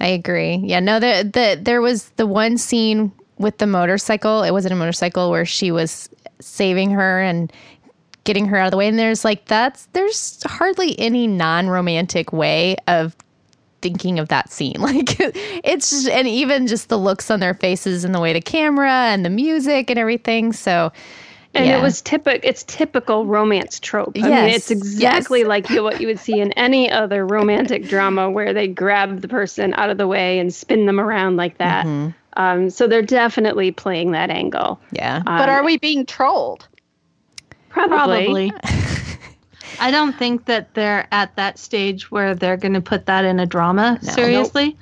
I 0.00 0.08
agree. 0.08 0.56
Yeah, 0.56 0.80
no, 0.80 0.98
the 0.98 1.30
the 1.30 1.60
there 1.60 1.82
was 1.82 2.08
the 2.10 2.26
one 2.26 2.56
scene 2.56 3.12
with 3.40 3.58
the 3.58 3.66
motorcycle. 3.66 4.42
It 4.42 4.52
wasn't 4.52 4.74
a 4.74 4.76
motorcycle 4.76 5.30
where 5.30 5.46
she 5.46 5.72
was 5.72 6.08
saving 6.40 6.90
her 6.90 7.20
and 7.20 7.52
getting 8.24 8.46
her 8.46 8.58
out 8.58 8.66
of 8.66 8.70
the 8.70 8.76
way. 8.76 8.86
And 8.86 8.98
there's 8.98 9.24
like 9.24 9.46
that's 9.46 9.86
there's 9.94 10.42
hardly 10.44 10.96
any 11.00 11.26
non-romantic 11.26 12.32
way 12.32 12.76
of 12.86 13.16
thinking 13.80 14.18
of 14.18 14.28
that 14.28 14.52
scene. 14.52 14.76
Like 14.80 15.16
it's 15.18 15.90
just, 15.90 16.08
and 16.08 16.28
even 16.28 16.66
just 16.66 16.90
the 16.90 16.98
looks 16.98 17.30
on 17.30 17.40
their 17.40 17.54
faces 17.54 18.04
and 18.04 18.14
the 18.14 18.20
way 18.20 18.32
the 18.32 18.42
camera 18.42 18.92
and 18.92 19.24
the 19.24 19.30
music 19.30 19.88
and 19.88 19.98
everything. 19.98 20.52
So 20.52 20.92
and 21.54 21.66
yeah. 21.66 21.78
it 21.78 21.82
was 21.82 22.00
typical. 22.02 22.40
It's 22.42 22.62
typical 22.64 23.26
romance 23.26 23.80
trope. 23.80 24.12
I 24.16 24.28
yes. 24.28 24.46
mean, 24.46 24.54
it's 24.54 24.70
exactly 24.70 25.40
yes. 25.40 25.48
like 25.48 25.70
what 25.70 26.00
you 26.00 26.06
would 26.06 26.20
see 26.20 26.38
in 26.40 26.52
any 26.52 26.90
other 26.90 27.26
romantic 27.26 27.88
drama 27.88 28.30
where 28.30 28.52
they 28.52 28.68
grab 28.68 29.20
the 29.20 29.28
person 29.28 29.74
out 29.74 29.90
of 29.90 29.98
the 29.98 30.06
way 30.06 30.38
and 30.38 30.54
spin 30.54 30.86
them 30.86 31.00
around 31.00 31.36
like 31.36 31.58
that. 31.58 31.86
Mm-hmm. 31.86 32.10
Um, 32.36 32.70
so 32.70 32.86
they're 32.86 33.02
definitely 33.02 33.70
playing 33.72 34.12
that 34.12 34.30
angle. 34.30 34.80
Yeah. 34.92 35.16
Um, 35.16 35.24
but 35.24 35.48
are 35.48 35.64
we 35.64 35.78
being 35.78 36.06
trolled? 36.06 36.66
Probably. 37.68 38.50
Probably. 38.50 38.52
I 39.80 39.90
don't 39.90 40.16
think 40.16 40.44
that 40.44 40.74
they're 40.74 41.08
at 41.10 41.34
that 41.36 41.58
stage 41.58 42.10
where 42.10 42.34
they're 42.34 42.56
going 42.56 42.74
to 42.74 42.80
put 42.80 43.06
that 43.06 43.24
in 43.24 43.40
a 43.40 43.46
drama. 43.46 43.98
No, 44.02 44.12
seriously. 44.12 44.68
Nope. 44.68 44.76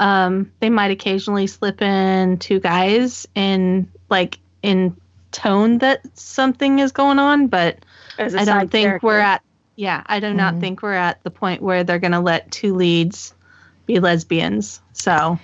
Um, 0.00 0.52
they 0.60 0.70
might 0.70 0.90
occasionally 0.90 1.46
slip 1.46 1.80
in 1.80 2.38
two 2.38 2.60
guys 2.60 3.26
in 3.34 3.90
like 4.10 4.38
in 4.62 4.96
tone 5.30 5.78
that 5.78 6.02
something 6.18 6.78
is 6.78 6.92
going 6.92 7.18
on, 7.18 7.48
but 7.48 7.84
I 8.18 8.44
don't 8.44 8.70
think 8.70 8.86
character. 8.86 9.06
we're 9.06 9.18
at 9.18 9.42
yeah, 9.76 10.02
I 10.06 10.20
do 10.20 10.28
mm-hmm. 10.28 10.36
not 10.36 10.60
think 10.60 10.82
we're 10.82 10.92
at 10.92 11.22
the 11.24 11.30
point 11.30 11.62
where 11.62 11.84
they're 11.84 11.98
going 11.98 12.12
to 12.12 12.20
let 12.20 12.50
two 12.50 12.74
leads 12.74 13.34
be 13.86 13.98
lesbians. 13.98 14.80
So 14.92 15.38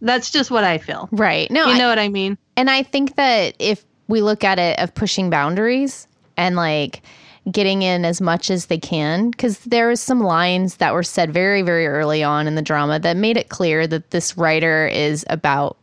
that's 0.00 0.30
just 0.30 0.50
what 0.50 0.64
I 0.64 0.78
feel. 0.78 1.08
Right. 1.12 1.50
No, 1.50 1.66
you 1.68 1.78
know 1.78 1.86
I, 1.86 1.90
what 1.90 1.98
I 1.98 2.08
mean. 2.08 2.38
And 2.56 2.70
I 2.70 2.82
think 2.82 3.16
that 3.16 3.54
if 3.58 3.84
we 4.08 4.20
look 4.20 4.44
at 4.44 4.58
it 4.58 4.78
of 4.78 4.94
pushing 4.94 5.30
boundaries 5.30 6.06
and 6.36 6.56
like 6.56 7.02
getting 7.50 7.82
in 7.82 8.04
as 8.04 8.20
much 8.20 8.50
as 8.50 8.66
they 8.66 8.78
can, 8.78 9.30
because 9.30 9.58
there 9.60 9.88
was 9.88 10.00
some 10.00 10.20
lines 10.20 10.76
that 10.76 10.92
were 10.92 11.02
said 11.02 11.32
very, 11.32 11.62
very 11.62 11.86
early 11.86 12.22
on 12.22 12.46
in 12.46 12.54
the 12.54 12.62
drama 12.62 12.98
that 12.98 13.16
made 13.16 13.36
it 13.36 13.48
clear 13.48 13.86
that 13.86 14.10
this 14.10 14.36
writer 14.36 14.86
is 14.86 15.24
about 15.30 15.76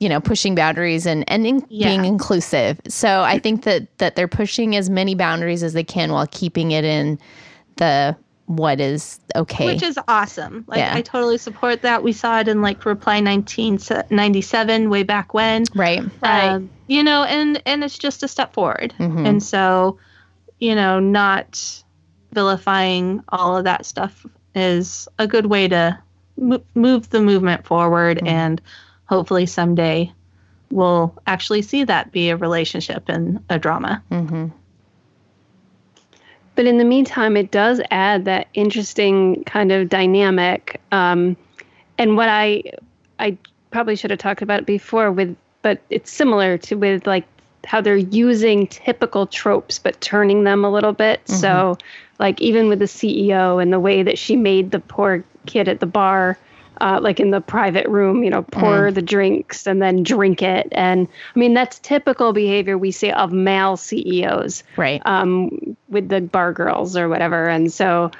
you 0.00 0.08
know 0.08 0.20
pushing 0.20 0.54
boundaries 0.54 1.06
and 1.06 1.24
and 1.28 1.46
in, 1.46 1.66
yeah. 1.70 1.88
being 1.88 2.04
inclusive 2.04 2.78
so 2.88 3.22
i 3.22 3.38
think 3.38 3.64
that 3.64 3.86
that 3.96 4.16
they're 4.16 4.28
pushing 4.28 4.76
as 4.76 4.90
many 4.90 5.14
boundaries 5.14 5.62
as 5.62 5.72
they 5.72 5.82
can 5.82 6.12
while 6.12 6.26
keeping 6.26 6.72
it 6.72 6.84
in 6.84 7.18
the 7.76 8.14
what 8.56 8.80
is 8.80 9.20
okay 9.34 9.66
which 9.66 9.82
is 9.82 9.98
awesome 10.08 10.64
like 10.66 10.78
yeah. 10.78 10.94
i 10.94 11.00
totally 11.00 11.38
support 11.38 11.82
that 11.82 12.02
we 12.02 12.12
saw 12.12 12.40
it 12.40 12.48
in 12.48 12.60
like 12.60 12.84
reply 12.84 13.20
1997 13.20 14.90
way 14.90 15.02
back 15.02 15.32
when 15.32 15.64
right 15.74 16.02
right 16.22 16.48
um, 16.48 16.70
you 16.86 17.02
know 17.02 17.24
and 17.24 17.62
and 17.66 17.82
it's 17.82 17.98
just 17.98 18.22
a 18.22 18.28
step 18.28 18.52
forward 18.52 18.94
mm-hmm. 18.98 19.26
and 19.26 19.42
so 19.42 19.98
you 20.58 20.74
know 20.74 21.00
not 21.00 21.82
vilifying 22.32 23.22
all 23.28 23.56
of 23.56 23.64
that 23.64 23.86
stuff 23.86 24.26
is 24.54 25.08
a 25.18 25.26
good 25.26 25.46
way 25.46 25.68
to 25.68 25.98
mo- 26.36 26.62
move 26.74 27.08
the 27.10 27.20
movement 27.20 27.64
forward 27.66 28.18
mm-hmm. 28.18 28.28
and 28.28 28.62
hopefully 29.06 29.46
someday 29.46 30.12
we'll 30.72 31.14
actually 31.26 31.62
see 31.62 31.84
that 31.84 32.10
be 32.10 32.30
a 32.30 32.36
relationship 32.36 33.08
and 33.08 33.44
a 33.48 33.58
drama. 33.58 34.02
Mm-hmm. 34.10 34.48
But 36.54 36.66
in 36.66 36.78
the 36.78 36.84
meantime, 36.84 37.36
it 37.36 37.50
does 37.50 37.80
add 37.90 38.24
that 38.26 38.48
interesting 38.54 39.42
kind 39.44 39.72
of 39.72 39.88
dynamic. 39.88 40.80
Um, 40.92 41.36
and 41.98 42.16
what 42.16 42.28
I 42.28 42.64
I 43.18 43.36
probably 43.70 43.96
should 43.96 44.10
have 44.10 44.18
talked 44.18 44.42
about 44.42 44.60
it 44.60 44.66
before 44.66 45.10
with, 45.10 45.36
but 45.62 45.80
it's 45.88 46.10
similar 46.10 46.58
to 46.58 46.74
with 46.74 47.06
like 47.06 47.24
how 47.64 47.80
they're 47.80 47.96
using 47.96 48.66
typical 48.66 49.26
tropes 49.26 49.78
but 49.78 50.00
turning 50.00 50.44
them 50.44 50.64
a 50.64 50.70
little 50.70 50.92
bit. 50.92 51.24
Mm-hmm. 51.24 51.40
So, 51.40 51.78
like 52.18 52.40
even 52.40 52.68
with 52.68 52.80
the 52.80 52.86
CEO 52.86 53.62
and 53.62 53.72
the 53.72 53.80
way 53.80 54.02
that 54.02 54.18
she 54.18 54.36
made 54.36 54.70
the 54.70 54.80
poor 54.80 55.24
kid 55.46 55.68
at 55.68 55.80
the 55.80 55.86
bar 55.86 56.38
uh, 56.82 56.98
like 57.00 57.20
in 57.20 57.30
the 57.30 57.40
private 57.40 57.86
room, 57.86 58.24
you 58.24 58.30
know, 58.30 58.42
pour 58.42 58.90
mm. 58.90 58.94
the 58.94 59.00
drinks 59.00 59.68
and 59.68 59.80
then 59.80 60.02
drink 60.02 60.42
it. 60.42 60.66
And 60.72 61.06
I 61.34 61.38
mean, 61.38 61.54
that's 61.54 61.78
typical 61.78 62.32
behavior 62.32 62.76
we 62.76 62.90
see 62.90 63.12
of 63.12 63.32
male 63.32 63.76
CEOs, 63.76 64.64
right? 64.76 65.00
Um, 65.04 65.76
with 65.88 66.08
the 66.08 66.20
bar 66.20 66.52
girls 66.52 66.96
or 66.96 67.08
whatever. 67.08 67.48
And 67.48 67.72
so, 67.72 68.10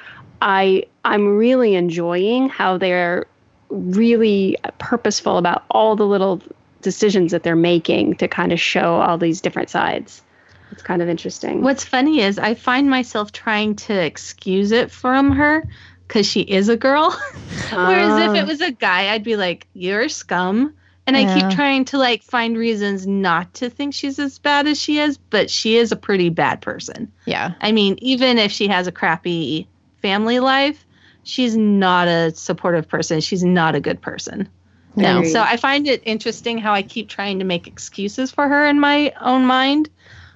I 0.40 0.84
I'm 1.04 1.36
really 1.36 1.74
enjoying 1.74 2.48
how 2.48 2.78
they're 2.78 3.26
really 3.68 4.56
purposeful 4.78 5.38
about 5.38 5.64
all 5.70 5.96
the 5.96 6.06
little 6.06 6.40
decisions 6.82 7.32
that 7.32 7.42
they're 7.42 7.56
making 7.56 8.16
to 8.16 8.28
kind 8.28 8.52
of 8.52 8.60
show 8.60 8.94
all 8.96 9.18
these 9.18 9.40
different 9.40 9.70
sides. 9.70 10.22
It's 10.70 10.82
kind 10.82 11.02
of 11.02 11.08
interesting. 11.08 11.62
What's 11.62 11.84
funny 11.84 12.20
is 12.20 12.38
I 12.38 12.54
find 12.54 12.88
myself 12.88 13.32
trying 13.32 13.76
to 13.76 13.94
excuse 13.94 14.70
it 14.72 14.90
from 14.90 15.32
her 15.32 15.64
because 16.12 16.26
she 16.26 16.42
is 16.42 16.68
a 16.68 16.76
girl. 16.76 17.10
Whereas 17.72 18.20
if 18.20 18.36
it 18.36 18.42
oh. 18.42 18.46
was 18.46 18.60
a 18.60 18.70
guy, 18.70 19.14
I'd 19.14 19.24
be 19.24 19.36
like, 19.36 19.66
"You're 19.72 20.10
scum." 20.10 20.74
And 21.06 21.16
yeah. 21.16 21.34
I 21.34 21.40
keep 21.40 21.56
trying 21.56 21.86
to 21.86 21.98
like 21.98 22.22
find 22.22 22.56
reasons 22.56 23.06
not 23.06 23.54
to 23.54 23.70
think 23.70 23.94
she's 23.94 24.18
as 24.18 24.38
bad 24.38 24.66
as 24.66 24.80
she 24.80 24.98
is, 24.98 25.16
but 25.16 25.50
she 25.50 25.76
is 25.78 25.90
a 25.90 25.96
pretty 25.96 26.28
bad 26.28 26.60
person. 26.60 27.10
Yeah. 27.24 27.54
I 27.60 27.72
mean, 27.72 27.96
even 28.00 28.38
if 28.38 28.52
she 28.52 28.68
has 28.68 28.86
a 28.86 28.92
crappy 28.92 29.66
family 30.00 30.38
life, 30.38 30.84
she's 31.24 31.56
not 31.56 32.08
a 32.08 32.32
supportive 32.34 32.86
person. 32.86 33.20
She's 33.20 33.42
not 33.42 33.74
a 33.74 33.80
good 33.80 34.00
person. 34.00 34.48
No. 34.94 35.24
So 35.24 35.40
I 35.40 35.56
find 35.56 35.88
it 35.88 36.02
interesting 36.04 36.58
how 36.58 36.74
I 36.74 36.82
keep 36.82 37.08
trying 37.08 37.38
to 37.38 37.44
make 37.44 37.66
excuses 37.66 38.30
for 38.30 38.46
her 38.46 38.66
in 38.66 38.78
my 38.78 39.12
own 39.20 39.46
mind. 39.46 39.88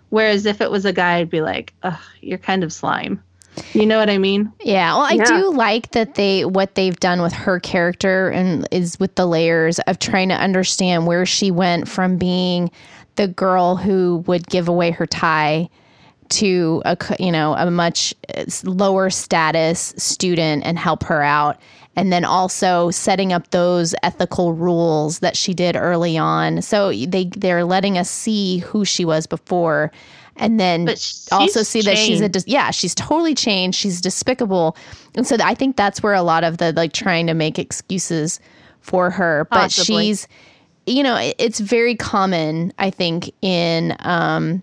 Whereas 0.08 0.46
if 0.46 0.60
it 0.60 0.70
was 0.70 0.84
a 0.84 0.92
guy, 0.92 1.18
I'd 1.18 1.30
be 1.30 1.42
like, 1.42 1.74
ugh, 1.82 2.00
you're 2.22 2.38
kind 2.38 2.64
of 2.64 2.72
slime. 2.72 3.22
You 3.72 3.86
know 3.86 3.98
what 3.98 4.10
I 4.10 4.18
mean? 4.18 4.52
Yeah. 4.62 4.94
Well, 4.94 5.02
I 5.02 5.12
yeah. 5.12 5.24
do 5.24 5.52
like 5.52 5.92
that 5.92 6.14
they 6.14 6.44
what 6.44 6.74
they've 6.74 6.98
done 6.98 7.22
with 7.22 7.32
her 7.32 7.60
character 7.60 8.28
and 8.30 8.66
is 8.70 8.98
with 9.00 9.14
the 9.14 9.26
layers 9.26 9.78
of 9.80 9.98
trying 9.98 10.28
to 10.28 10.34
understand 10.34 11.06
where 11.06 11.26
she 11.26 11.50
went 11.50 11.88
from 11.88 12.16
being 12.16 12.70
the 13.16 13.28
girl 13.28 13.76
who 13.76 14.24
would 14.26 14.46
give 14.46 14.68
away 14.68 14.90
her 14.90 15.06
tie 15.06 15.68
to 16.28 16.82
a 16.84 16.96
you 17.18 17.30
know 17.30 17.54
a 17.54 17.70
much 17.70 18.14
uh, 18.34 18.44
lower 18.64 19.10
status 19.10 19.94
student 19.96 20.64
and 20.64 20.78
help 20.78 21.04
her 21.04 21.22
out 21.22 21.60
and 21.94 22.12
then 22.12 22.24
also 22.24 22.90
setting 22.90 23.32
up 23.32 23.50
those 23.50 23.94
ethical 24.02 24.52
rules 24.52 25.20
that 25.20 25.36
she 25.36 25.54
did 25.54 25.76
early 25.76 26.18
on 26.18 26.60
so 26.62 26.90
they 26.90 27.30
they're 27.36 27.64
letting 27.64 27.96
us 27.96 28.10
see 28.10 28.58
who 28.58 28.84
she 28.84 29.04
was 29.04 29.26
before 29.26 29.92
and 30.36 30.60
then 30.60 30.88
also 31.32 31.62
see 31.62 31.82
changed. 31.82 32.22
that 32.22 32.34
she's 32.34 32.46
a 32.46 32.50
yeah 32.50 32.70
she's 32.70 32.94
totally 32.94 33.34
changed 33.34 33.78
she's 33.78 34.00
despicable 34.00 34.76
and 35.14 35.26
so 35.26 35.36
i 35.42 35.54
think 35.54 35.76
that's 35.76 36.02
where 36.02 36.14
a 36.14 36.22
lot 36.22 36.44
of 36.44 36.58
the 36.58 36.72
like 36.72 36.92
trying 36.92 37.26
to 37.26 37.34
make 37.34 37.58
excuses 37.58 38.40
for 38.80 39.10
her 39.10 39.46
but 39.50 39.56
Possibly. 39.56 40.04
she's 40.04 40.28
you 40.86 41.02
know 41.02 41.16
it's 41.38 41.60
very 41.60 41.94
common 41.94 42.72
i 42.78 42.90
think 42.90 43.30
in 43.42 43.96
um, 44.00 44.62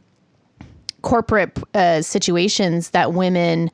corporate 1.02 1.58
uh, 1.74 2.02
situations 2.02 2.92
that 2.92 3.14
women 3.14 3.70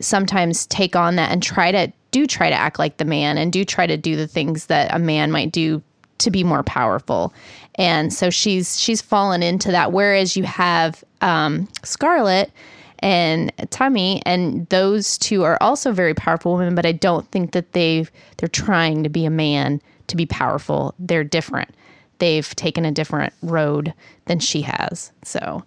sometimes 0.00 0.66
take 0.66 0.96
on 0.96 1.16
that 1.16 1.30
and 1.30 1.42
try 1.42 1.70
to 1.70 1.92
do 2.10 2.26
try 2.26 2.48
to 2.48 2.56
act 2.56 2.78
like 2.78 2.96
the 2.96 3.04
man 3.04 3.38
and 3.38 3.52
do 3.52 3.64
try 3.64 3.86
to 3.86 3.96
do 3.96 4.16
the 4.16 4.26
things 4.26 4.66
that 4.66 4.92
a 4.94 4.98
man 4.98 5.30
might 5.30 5.52
do 5.52 5.82
to 6.18 6.30
be 6.30 6.44
more 6.44 6.62
powerful. 6.62 7.32
And 7.76 8.12
so 8.12 8.30
she's 8.30 8.78
she's 8.78 9.02
fallen 9.02 9.42
into 9.42 9.70
that. 9.70 9.92
Whereas 9.92 10.36
you 10.36 10.44
have 10.44 11.02
um, 11.20 11.68
Scarlet 11.82 12.52
and 13.00 13.52
Tammy, 13.70 14.22
and 14.24 14.68
those 14.68 15.18
two 15.18 15.42
are 15.42 15.58
also 15.60 15.92
very 15.92 16.14
powerful 16.14 16.54
women, 16.54 16.74
but 16.74 16.86
I 16.86 16.92
don't 16.92 17.30
think 17.30 17.52
that 17.52 17.72
they've 17.72 18.10
they're 18.36 18.48
trying 18.48 19.02
to 19.02 19.08
be 19.08 19.24
a 19.24 19.30
man 19.30 19.80
to 20.06 20.16
be 20.16 20.26
powerful. 20.26 20.94
They're 20.98 21.24
different. 21.24 21.74
They've 22.18 22.54
taken 22.54 22.84
a 22.84 22.92
different 22.92 23.32
road 23.42 23.92
than 24.26 24.38
she 24.38 24.62
has. 24.62 25.10
So 25.22 25.64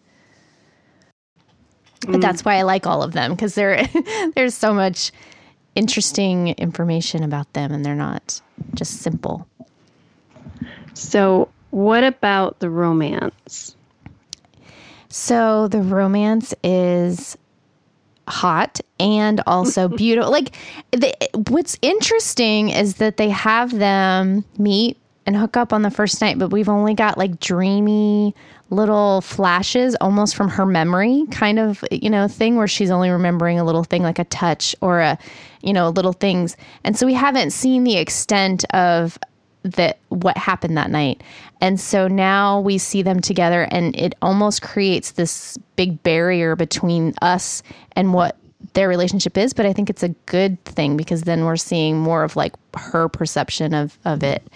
but 2.07 2.21
that's 2.21 2.45
why 2.45 2.55
I 2.55 2.61
like 2.61 2.85
all 2.85 3.03
of 3.03 3.13
them 3.13 3.31
because 3.31 3.55
there 3.55 3.87
there's 4.35 4.53
so 4.53 4.73
much 4.73 5.11
interesting 5.75 6.49
information 6.49 7.23
about 7.23 7.51
them 7.53 7.71
and 7.71 7.85
they're 7.85 7.95
not 7.95 8.41
just 8.73 9.01
simple. 9.01 9.47
So, 10.97 11.49
what 11.69 12.03
about 12.03 12.59
the 12.59 12.69
romance? 12.69 13.75
So 15.09 15.67
the 15.67 15.81
romance 15.81 16.53
is 16.63 17.37
hot 18.27 18.79
and 18.99 19.41
also 19.47 19.87
beautiful. 19.97 20.31
like 20.31 20.55
the, 20.91 21.13
what's 21.49 21.77
interesting 21.81 22.69
is 22.69 22.95
that 22.95 23.17
they 23.17 23.29
have 23.29 23.71
them 23.71 24.43
meet 24.57 24.97
and 25.25 25.35
hook 25.35 25.57
up 25.57 25.73
on 25.73 25.81
the 25.81 25.91
first 25.91 26.21
night, 26.21 26.39
but 26.39 26.51
we've 26.51 26.69
only 26.69 26.93
got 26.93 27.17
like 27.17 27.39
dreamy 27.39 28.33
little 28.69 29.21
flashes 29.21 29.95
almost 30.01 30.35
from 30.35 30.49
her 30.49 30.65
memory 30.65 31.25
kind 31.31 31.59
of, 31.59 31.83
you 31.91 32.09
know, 32.09 32.27
thing 32.27 32.55
where 32.55 32.67
she's 32.67 32.89
only 32.89 33.09
remembering 33.09 33.59
a 33.59 33.63
little 33.63 33.83
thing 33.83 34.03
like 34.03 34.19
a 34.19 34.23
touch 34.25 34.75
or 34.81 34.99
a, 34.99 35.17
you 35.61 35.73
know, 35.73 35.89
little 35.89 36.13
things. 36.13 36.57
And 36.83 36.97
so 36.97 37.05
we 37.05 37.13
haven't 37.13 37.51
seen 37.51 37.83
the 37.83 37.97
extent 37.97 38.65
of 38.73 39.17
that 39.73 39.99
what 40.09 40.37
happened 40.37 40.77
that 40.77 40.91
night. 40.91 41.21
And 41.61 41.79
so 41.79 42.07
now 42.07 42.59
we 42.59 42.77
see 42.77 43.01
them 43.01 43.19
together 43.19 43.67
and 43.71 43.95
it 43.95 44.15
almost 44.21 44.61
creates 44.61 45.11
this 45.11 45.57
big 45.75 46.01
barrier 46.03 46.55
between 46.55 47.13
us 47.21 47.63
and 47.93 48.13
what 48.13 48.37
their 48.73 48.89
relationship 48.89 49.37
is, 49.37 49.53
but 49.53 49.65
I 49.65 49.73
think 49.73 49.89
it's 49.89 50.03
a 50.03 50.09
good 50.25 50.63
thing 50.65 50.97
because 50.97 51.23
then 51.23 51.45
we're 51.45 51.57
seeing 51.57 51.97
more 51.97 52.23
of 52.23 52.35
like 52.35 52.53
her 52.75 53.07
perception 53.07 53.73
of 53.73 53.97
of 54.05 54.23
it. 54.23 54.47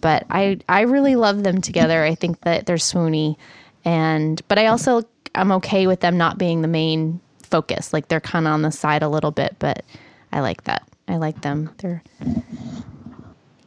But 0.00 0.26
I 0.30 0.58
I 0.68 0.82
really 0.82 1.16
love 1.16 1.42
them 1.42 1.60
together. 1.60 2.04
I 2.04 2.14
think 2.14 2.40
that 2.42 2.66
they're 2.66 2.76
swoony 2.76 3.36
and 3.84 4.40
but 4.48 4.58
I 4.58 4.66
also 4.66 5.02
I'm 5.34 5.52
okay 5.52 5.86
with 5.86 6.00
them 6.00 6.16
not 6.16 6.38
being 6.38 6.62
the 6.62 6.68
main 6.68 7.20
focus. 7.42 7.92
Like 7.92 8.08
they're 8.08 8.20
kind 8.20 8.46
of 8.46 8.52
on 8.52 8.62
the 8.62 8.70
side 8.70 9.02
a 9.02 9.08
little 9.08 9.30
bit, 9.30 9.56
but 9.58 9.84
I 10.32 10.40
like 10.40 10.64
that. 10.64 10.86
I 11.08 11.16
like 11.16 11.40
them. 11.42 11.70
They're 11.78 12.02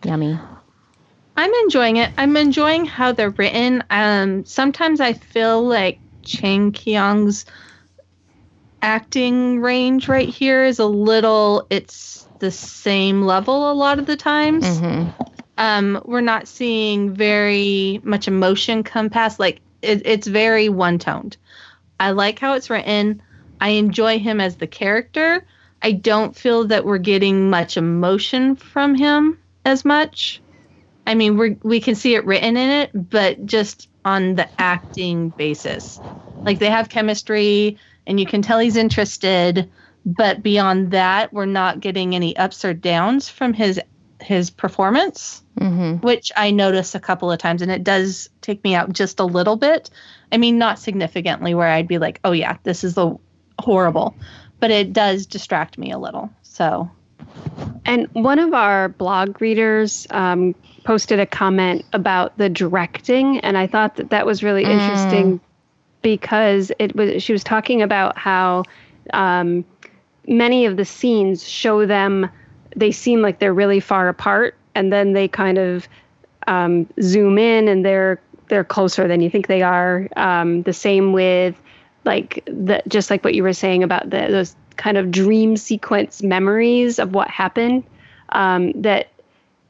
yummy. 0.04 0.38
I'm 1.36 1.54
enjoying 1.54 1.98
it. 1.98 2.12
I'm 2.18 2.36
enjoying 2.38 2.86
how 2.86 3.14
they're 3.14 3.30
written. 3.30 3.84
Um, 3.90 4.46
sometimes 4.46 5.00
I 5.00 5.14
feel 5.14 5.64
like 5.64 6.00
Jang 6.22 6.72
Ki-yong's 6.72 7.46
acting 8.82 9.62
range 9.62 10.08
right 10.08 10.28
here 10.28 10.64
is 10.66 10.80
a 10.80 10.86
little. 10.86 11.68
It's 11.70 12.28
the 12.40 12.52
same 12.52 13.22
level 13.22 13.72
a 13.72 13.74
lot 13.74 14.00
of 14.00 14.06
the 14.06 14.18
times. 14.18 14.66
Mm-hmm. 14.66 15.10
Um, 15.58 16.02
we're 16.06 16.22
not 16.22 16.48
seeing 16.48 17.14
very 17.14 18.02
much 18.04 18.28
emotion 18.28 18.84
come 18.84 19.10
past. 19.10 19.40
Like 19.40 19.62
it, 19.82 20.06
it's 20.06 20.28
very 20.28 20.70
one 20.70 21.00
toned. 21.00 21.38
I 22.00 22.12
like 22.12 22.40
how 22.40 22.54
it's 22.54 22.70
written. 22.70 23.22
I 23.60 23.70
enjoy 23.70 24.20
him 24.20 24.42
as 24.42 24.56
the 24.56 24.68
character. 24.68 25.46
I 25.84 25.92
don't 25.92 26.36
feel 26.36 26.68
that 26.68 26.86
we're 26.86 26.98
getting 26.98 27.50
much 27.50 27.78
emotion 27.78 28.56
from 28.56 28.96
him 28.96 29.40
as 29.66 29.86
much. 29.86 30.42
I 31.08 31.16
mean, 31.16 31.38
we 31.38 31.58
we 31.64 31.80
can 31.82 31.96
see 31.96 32.16
it 32.16 32.26
written 32.26 32.58
in 32.58 32.70
it, 32.70 32.92
but 32.94 33.46
just 33.46 33.90
on 34.06 34.36
the 34.36 34.48
acting 34.60 35.30
basis. 35.30 36.00
Like 36.46 36.60
they 36.60 36.70
have 36.70 36.90
chemistry 36.90 37.78
and 38.08 38.20
you 38.20 38.26
can 38.26 38.42
tell 38.42 38.60
he's 38.60 38.78
interested, 38.78 39.70
but 40.06 40.42
beyond 40.42 40.92
that, 40.92 41.32
we're 41.34 41.46
not 41.46 41.80
getting 41.80 42.16
any 42.16 42.36
ups 42.38 42.66
or 42.66 42.74
downs 42.74 43.30
from 43.30 43.54
his 43.54 43.80
his 44.22 44.50
performance, 44.52 45.42
Mm-hmm. 45.60 45.98
which 45.98 46.32
I 46.36 46.52
notice 46.52 46.96
a 46.96 47.00
couple 47.00 47.32
of 47.32 47.38
times 47.40 47.62
and 47.62 47.72
it 47.72 47.84
does 47.84 48.30
take 48.42 48.64
me 48.64 48.74
out 48.74 48.94
just 48.94 49.20
a 49.20 49.26
little 49.26 49.58
bit. 49.58 49.90
I 50.32 50.38
mean, 50.38 50.58
not 50.58 50.80
significantly 50.80 51.54
where 51.54 51.68
I'd 51.68 51.88
be 51.88 51.98
like, 51.98 52.20
"Oh 52.24 52.32
yeah, 52.32 52.58
this 52.64 52.84
is 52.84 52.96
the 52.96 53.18
horrible." 53.60 54.16
But 54.60 54.72
it 54.72 54.94
does 54.94 55.26
distract 55.26 55.78
me 55.78 55.92
a 55.92 55.98
little. 55.98 56.30
So, 56.44 56.90
And 57.86 58.08
one 58.14 58.40
of 58.40 58.54
our 58.54 58.90
blog 58.90 59.42
readers 59.42 60.08
um, 60.12 60.56
posted 60.84 61.20
a 61.20 61.26
comment 61.26 61.86
about 61.94 62.38
the 62.38 62.50
directing, 62.50 63.40
and 63.40 63.58
I 63.58 63.68
thought 63.68 63.96
that 63.96 64.10
that 64.10 64.26
was 64.26 64.44
really 64.44 64.64
interesting 64.64 65.40
because 66.02 66.72
it 66.80 66.96
was 66.96 67.22
she 67.22 67.34
was 67.34 67.44
talking 67.44 67.82
about 67.82 68.18
how 68.18 68.64
um, 69.14 69.64
many 70.28 70.66
of 70.66 70.78
the 70.78 70.86
scenes 70.86 71.48
show 71.48 71.86
them 71.86 72.30
they 72.76 72.92
seem 72.92 73.22
like 73.22 73.40
they're 73.40 73.54
really 73.54 73.80
far 73.80 74.08
apart, 74.08 74.56
and 74.76 74.92
then 74.92 75.14
they 75.14 75.28
kind 75.28 75.58
of 75.58 75.88
um, 76.48 76.88
zoom 77.02 77.38
in 77.38 77.68
and 77.68 77.86
they're 77.86 78.20
they're 78.48 78.64
closer 78.64 79.08
than 79.08 79.22
you 79.22 79.30
think 79.30 79.48
they 79.48 79.62
are. 79.62 80.08
Um, 80.16 80.64
the 80.64 80.74
same 80.74 81.14
with 81.14 81.60
like 82.04 82.44
the 82.46 82.82
just 82.88 83.10
like 83.10 83.24
what 83.24 83.34
you 83.34 83.44
were 83.44 83.54
saying 83.54 83.84
about 83.84 84.10
the, 84.10 84.28
those 84.30 84.56
kind 84.78 84.98
of 84.98 85.12
dream 85.12 85.58
sequence 85.58 86.24
memories 86.24 87.00
of 87.00 87.14
what 87.14 87.30
happened. 87.30 87.84
Um, 88.30 88.72
that 88.82 89.11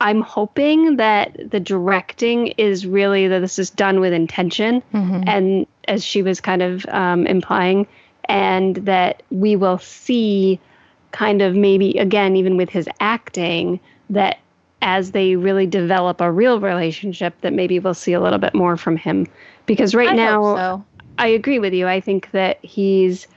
I'm 0.01 0.21
hoping 0.21 0.97
that 0.97 1.37
the 1.49 1.59
directing 1.59 2.47
is 2.57 2.85
really 2.85 3.27
that 3.27 3.39
this 3.39 3.57
is 3.59 3.69
done 3.69 3.99
with 3.99 4.13
intention, 4.13 4.81
Mm-hmm. 4.93 5.23
and 5.27 5.67
as 5.87 6.03
she 6.03 6.21
was 6.21 6.41
kind 6.41 6.61
of 6.61 6.85
um, 6.89 7.25
implying, 7.27 7.87
and 8.25 8.75
that 8.77 9.23
we 9.29 9.55
will 9.55 9.77
see 9.77 10.59
kind 11.11 11.41
of 11.41 11.55
maybe 11.55 11.97
again 11.97 12.35
even 12.35 12.57
with 12.57 12.69
his 12.69 12.87
acting 12.99 13.79
that 14.09 14.39
as 14.81 15.11
they 15.11 15.35
really 15.35 15.67
develop 15.67 16.21
a 16.21 16.31
real 16.31 16.59
relationship 16.59 17.33
that 17.41 17.53
maybe 17.53 17.79
we'll 17.79 17.93
see 17.93 18.13
a 18.13 18.21
little 18.21 18.39
bit 18.39 18.55
more 18.55 18.77
from 18.77 18.97
him 18.97 19.27
because 19.65 19.93
right 19.93 20.09
I 20.09 20.15
now 20.15 20.55
so. 20.55 20.85
I 21.17 21.27
agree 21.27 21.59
with 21.59 21.73
you. 21.73 21.87
I 21.87 21.99
think 22.01 22.31
that 22.31 22.63
he's 22.63 23.27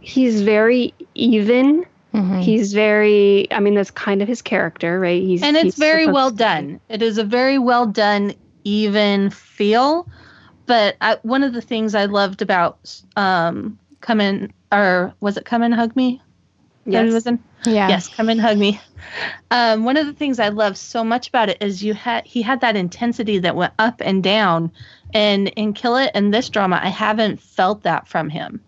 he's 0.00 0.42
very 0.42 0.94
even. 1.14 1.86
Mm-hmm. 2.12 2.40
He's 2.40 2.72
very 2.72 3.50
I 3.50 3.60
mean 3.60 3.74
that's 3.74 3.90
kind 3.90 4.22
of 4.22 4.28
his 4.28 4.42
character, 4.42 5.00
right? 5.00 5.22
He's 5.22 5.42
and 5.42 5.56
it's 5.56 5.64
he's 5.64 5.74
very 5.76 6.06
well 6.06 6.30
done. 6.30 6.80
It 6.88 7.02
is 7.02 7.18
a 7.18 7.24
very 7.24 7.58
well 7.58 7.86
done, 7.86 8.34
even 8.64 9.30
feel. 9.30 10.08
But 10.66 10.96
I, 11.00 11.18
one 11.22 11.42
of 11.42 11.52
the 11.52 11.60
things 11.60 11.94
I 11.94 12.04
loved 12.04 12.42
about 12.42 13.02
um, 13.16 13.78
come 14.00 14.20
in 14.20 14.52
or 14.70 15.14
was 15.20 15.36
it 15.36 15.44
come 15.44 15.62
and 15.62 15.74
hug 15.74 15.96
me? 15.96 16.22
That 16.86 17.04
Yes. 17.04 17.12
was 17.12 17.26
in? 17.26 17.38
Yeah. 17.64 17.88
Yes, 17.88 18.08
come 18.08 18.28
and 18.28 18.40
hug 18.40 18.58
me. 18.58 18.80
Um, 19.50 19.84
one 19.84 19.96
of 19.96 20.06
the 20.06 20.12
things 20.12 20.38
I 20.40 20.48
love 20.48 20.76
so 20.76 21.04
much 21.04 21.28
about 21.28 21.48
it 21.48 21.58
is 21.60 21.82
you 21.82 21.94
had 21.94 22.24
he 22.26 22.42
had 22.42 22.60
that 22.60 22.76
intensity 22.76 23.38
that 23.38 23.56
went 23.56 23.72
up 23.78 24.00
and 24.00 24.22
down, 24.22 24.72
and 25.14 25.48
in 25.48 25.72
Kill 25.72 25.96
It 25.96 26.10
and 26.14 26.32
this 26.32 26.48
drama, 26.48 26.80
I 26.82 26.88
haven't 26.88 27.40
felt 27.40 27.82
that 27.82 28.08
from 28.08 28.30
him. 28.30 28.60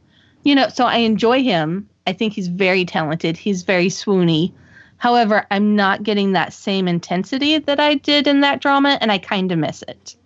You 0.43 0.55
know, 0.55 0.69
so 0.69 0.85
I 0.85 0.99
enjoy 0.99 1.43
him. 1.43 1.89
I 2.07 2.13
think 2.13 2.33
he's 2.33 2.49
very 2.49 2.85
talented. 2.85 3.37
He's 3.37 3.63
very 3.63 3.87
swoony. 3.87 4.53
However, 4.99 5.47
I'm 5.51 5.77
not 5.77 6.03
getting 6.03 6.33
that 6.33 6.53
same 6.53 6.89
intensity 6.89 7.59
that 7.59 7.81
I 7.81 7.95
did 7.95 8.27
in 8.27 8.41
that 8.41 8.61
drama, 8.61 8.99
and 9.01 9.11
I 9.11 9.19
kind 9.19 9.53
of 9.53 9.59
miss 9.59 9.83
it. 9.83 10.17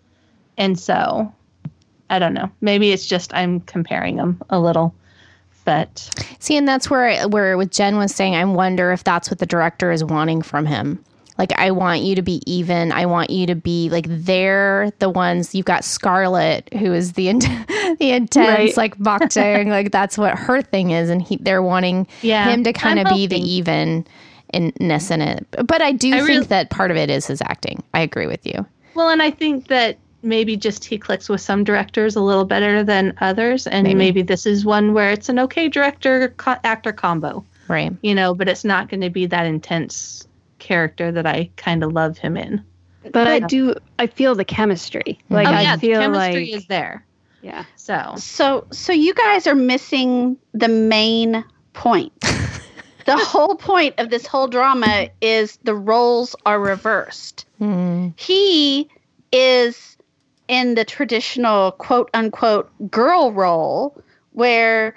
And 0.56 0.78
so, 0.78 1.32
I 2.10 2.18
don't 2.18 2.34
know. 2.34 2.50
Maybe 2.60 2.92
it's 2.92 3.06
just 3.06 3.34
I'm 3.34 3.60
comparing 3.60 4.16
them 4.16 4.40
a 4.50 4.60
little, 4.60 4.94
but 5.64 6.10
See, 6.38 6.56
and 6.56 6.66
that's 6.66 6.88
where 6.88 7.28
where 7.28 7.56
with 7.56 7.70
Jen 7.70 7.96
was 7.96 8.14
saying, 8.14 8.34
I 8.34 8.44
wonder 8.44 8.92
if 8.92 9.04
that's 9.04 9.30
what 9.30 9.38
the 9.38 9.46
director 9.46 9.90
is 9.90 10.04
wanting 10.04 10.42
from 10.42 10.66
him. 10.66 11.04
Like, 11.38 11.52
I 11.58 11.70
want 11.70 12.00
you 12.02 12.16
to 12.16 12.22
be 12.22 12.42
even. 12.52 12.90
I 12.90 13.06
want 13.06 13.30
you 13.30 13.46
to 13.46 13.54
be 13.54 13.88
like 13.90 14.06
they're 14.08 14.90
the 14.98 15.08
ones. 15.08 15.54
You've 15.54 15.66
got 15.66 15.84
Scarlett, 15.84 16.68
who 16.74 16.92
is 16.92 17.12
the 17.12 17.28
in- 17.28 17.38
the 18.00 18.10
intense, 18.10 18.48
Right. 18.48 18.76
like 18.76 18.98
Bachtang, 18.98 19.66
like 19.70 19.92
that's 19.92 20.18
what 20.18 20.36
her 20.36 20.62
thing 20.62 20.90
is, 20.90 21.08
and 21.10 21.22
he 21.22 21.36
they're 21.36 21.62
wanting 21.62 22.06
Yeah, 22.22 22.48
him 22.50 22.64
to 22.64 22.72
kind 22.72 22.98
of 22.98 23.06
be 23.08 23.26
the 23.28 23.38
even 23.38 24.06
inness 24.52 25.10
in 25.10 25.20
it. 25.22 25.46
But 25.64 25.80
I 25.82 25.92
do 25.92 26.08
I 26.08 26.16
think 26.18 26.28
really- 26.28 26.46
that 26.46 26.70
part 26.70 26.90
of 26.90 26.96
it 26.96 27.08
is 27.10 27.26
his 27.26 27.40
acting. 27.42 27.82
I 27.94 28.00
agree 28.00 28.26
with 28.26 28.44
you. 28.46 28.66
Well, 28.94 29.10
and 29.10 29.22
I 29.22 29.30
think 29.30 29.68
that 29.68 29.96
maybe 30.22 30.56
just 30.56 30.84
he 30.84 30.98
clicks 30.98 31.28
with 31.28 31.40
some 31.40 31.62
directors 31.62 32.16
a 32.16 32.20
little 32.20 32.44
better 32.44 32.82
than 32.82 33.14
others, 33.20 33.68
and 33.68 33.84
Maybe. 33.84 33.94
maybe, 33.96 34.22
this 34.22 34.44
is 34.46 34.64
one 34.64 34.92
where 34.92 35.10
it's 35.12 35.28
an 35.28 35.38
okay 35.38 35.68
director 35.68 36.30
co- 36.36 36.56
actor 36.64 36.92
combo, 36.92 37.44
Right. 37.68 37.92
you 38.02 38.14
know, 38.16 38.34
but 38.34 38.48
it's 38.48 38.64
not 38.64 38.88
going 38.88 39.02
to 39.02 39.10
be 39.10 39.26
that 39.26 39.46
intense 39.46 40.26
character 40.68 41.10
that 41.10 41.26
I 41.26 41.50
kind 41.56 41.82
of 41.82 41.92
love 41.92 42.18
him 42.18 42.36
in. 42.36 42.62
But 43.12 43.26
I 43.26 43.40
do 43.40 43.74
I 43.98 44.06
feel 44.06 44.34
the 44.34 44.44
chemistry. 44.44 45.18
Like 45.30 45.48
oh 45.48 45.52
I 45.52 45.62
yeah, 45.62 45.76
the 45.76 45.80
feel 45.80 46.00
chemistry 46.00 46.44
like 46.46 46.54
is 46.56 46.66
there. 46.66 47.06
yeah. 47.40 47.64
So 47.76 48.14
So 48.16 48.66
so 48.70 48.92
you 48.92 49.14
guys 49.14 49.46
are 49.46 49.54
missing 49.54 50.36
the 50.52 50.68
main 50.68 51.42
point. 51.72 52.12
the 53.06 53.16
whole 53.16 53.56
point 53.56 53.94
of 53.96 54.10
this 54.10 54.26
whole 54.26 54.46
drama 54.46 55.08
is 55.22 55.58
the 55.62 55.74
roles 55.74 56.36
are 56.44 56.60
reversed. 56.60 57.46
Mm. 57.60 58.12
He 58.20 58.90
is 59.32 59.96
in 60.48 60.74
the 60.74 60.84
traditional 60.84 61.72
quote 61.72 62.10
unquote 62.12 62.70
girl 62.90 63.32
role 63.32 63.96
where 64.32 64.94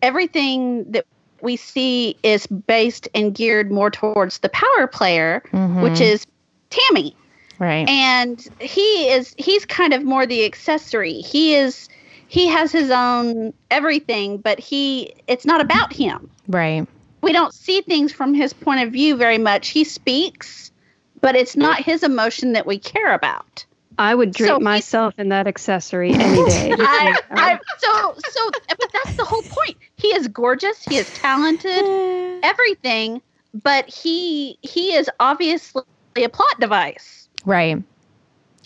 everything 0.00 0.90
that 0.92 1.04
we 1.42 1.56
see 1.56 2.16
is 2.22 2.46
based 2.46 3.08
and 3.14 3.34
geared 3.34 3.70
more 3.70 3.90
towards 3.90 4.38
the 4.38 4.48
power 4.50 4.86
player, 4.86 5.42
Mhm. 5.52 5.82
which 5.82 6.00
is 6.00 6.26
Tammy. 6.70 7.16
right. 7.58 7.88
And 7.88 8.46
he 8.60 9.08
is 9.10 9.34
he's 9.38 9.64
kind 9.66 9.92
of 9.92 10.02
more 10.04 10.24
the 10.26 10.44
accessory. 10.44 11.14
He 11.20 11.54
is 11.54 11.88
he 12.28 12.46
has 12.46 12.70
his 12.72 12.90
own 12.90 13.52
everything, 13.70 14.38
but 14.38 14.58
he 14.60 15.12
it's 15.26 15.44
not 15.44 15.60
about 15.60 15.92
him. 15.92 16.30
right. 16.48 16.86
We 17.22 17.32
don't 17.32 17.52
see 17.52 17.82
things 17.82 18.12
from 18.12 18.32
his 18.32 18.52
point 18.54 18.82
of 18.86 18.92
view 18.92 19.14
very 19.16 19.36
much. 19.36 19.68
He 19.68 19.84
speaks, 19.84 20.70
but 21.20 21.36
it's 21.36 21.54
not 21.54 21.82
his 21.82 22.02
emotion 22.02 22.52
that 22.54 22.66
we 22.66 22.78
care 22.78 23.12
about. 23.12 23.64
I 24.00 24.14
would 24.14 24.32
drape 24.32 24.48
So 24.48 24.58
myself 24.58 25.14
in 25.18 25.28
that 25.28 25.46
accessory 25.46 26.12
any 26.12 26.44
day. 26.48 26.72
I, 26.78 27.18
I, 27.30 27.58
oh. 27.84 28.14
so 28.16 28.30
so 28.30 28.50
but 28.68 28.90
that's 28.92 29.16
the 29.16 29.24
whole 29.24 29.42
point 29.42 29.76
he 29.96 30.08
is 30.08 30.26
gorgeous 30.28 30.82
he 30.84 30.96
is 30.96 31.12
talented 31.14 31.84
everything 32.42 33.20
but 33.62 33.86
he 33.88 34.58
he 34.62 34.94
is 34.94 35.10
obviously 35.20 35.82
a 36.16 36.28
plot 36.28 36.58
device 36.58 37.28
Right. 37.44 37.82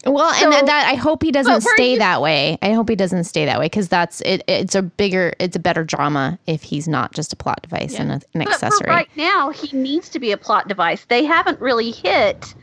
Well, 0.06 0.34
So- 0.34 0.52
and 0.52 0.68
that 0.68 0.86
I 0.86 0.94
hope 0.96 1.22
he 1.22 1.30
doesn't 1.30 1.62
stay 1.62 1.92
you- 1.92 1.98
that 1.98 2.20
way. 2.20 2.58
I 2.60 2.72
hope 2.72 2.88
he 2.88 2.96
doesn't 2.96 3.24
stay 3.24 3.46
that 3.46 3.58
way 3.58 3.66
because 3.66 3.88
that's 3.88 4.20
it. 4.22 4.42
It's 4.48 4.74
a 4.74 4.82
bigger, 4.82 5.32
it's 5.38 5.56
a 5.56 5.60
better 5.60 5.82
drama 5.84 6.38
if 6.46 6.62
he's 6.62 6.86
not 6.86 7.14
just 7.14 7.32
a 7.32 7.36
plot 7.36 7.62
device 7.62 7.98
and 7.98 8.10
a, 8.10 8.14
an 8.14 8.20
but 8.34 8.48
accessory. 8.48 8.86
for 8.86 8.92
right 8.92 9.08
now 9.16 9.50
he 9.50 9.74
needs 9.76 10.08
to 10.10 10.18
be 10.18 10.32
a 10.32 10.36
plot 10.36 10.68
device 10.68 11.06
they 11.08 11.24
haven't 11.24 11.60
really 11.60 11.90
hit 11.90 12.54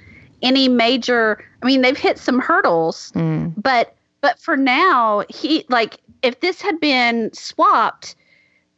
any 0.42 0.68
major 0.68 1.44
i 1.62 1.66
mean 1.66 1.82
they've 1.82 1.98
hit 1.98 2.18
some 2.18 2.40
hurdles 2.40 3.12
Mm, 3.16 3.54
but 3.62 3.96
but 4.22 4.40
for 4.40 4.58
now 4.58 5.24
he 5.30 5.66
like 5.70 5.98
if 6.22 6.40
this 6.40 6.62
had 6.62 6.80
been 6.80 7.32
swapped 7.34 8.16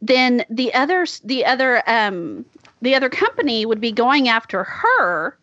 then 0.02 0.44
the 0.50 0.74
other 0.74 1.06
the 1.24 1.46
other 1.46 1.82
um 1.88 2.46
the 2.82 2.96
other 2.96 3.10
company 3.10 3.66
would 3.66 3.80
be 3.82 3.92
going 3.92 4.28
after 4.28 4.64
her 4.64 5.38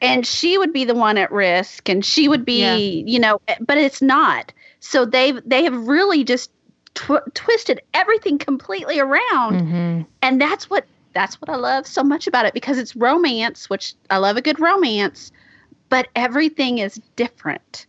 and 0.00 0.26
she 0.26 0.58
would 0.58 0.72
be 0.72 0.84
the 0.84 0.94
one 0.94 1.18
at 1.18 1.32
risk 1.32 1.88
and 1.88 2.04
she 2.04 2.28
would 2.28 2.44
be 2.44 2.60
Yeah. 2.60 3.04
you 3.06 3.18
know 3.18 3.40
but 3.60 3.78
it's 3.78 4.02
not 4.02 4.52
so 4.80 5.04
they've 5.04 5.40
they 5.44 5.64
have 5.64 5.88
really 5.88 6.24
just 6.24 6.50
tw- 6.94 7.34
twisted 7.34 7.80
everything 7.94 8.38
completely 8.38 8.98
around 9.00 9.60
mhm. 9.62 10.06
and 10.22 10.40
that's 10.40 10.68
what 10.70 10.84
that's 11.14 11.40
what 11.40 11.48
I 11.48 11.56
love 11.56 11.86
so 11.86 12.04
much 12.04 12.26
about 12.28 12.46
it 12.46 12.54
because 12.54 12.78
it's 12.78 12.94
romance, 12.94 13.68
which 13.68 13.94
I 14.10 14.18
love 14.18 14.36
a 14.36 14.42
good 14.42 14.60
romance, 14.60 15.32
but 15.88 16.08
everything 16.14 16.78
is 16.78 17.00
different. 17.16 17.86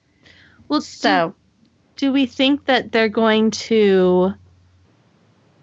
Well, 0.68 0.82
So 0.82 1.36
do 1.96 2.14
we 2.14 2.26
think 2.26 2.66
that 2.66 2.92
they're 2.92 3.10
going 3.10 3.52
to 3.52 4.34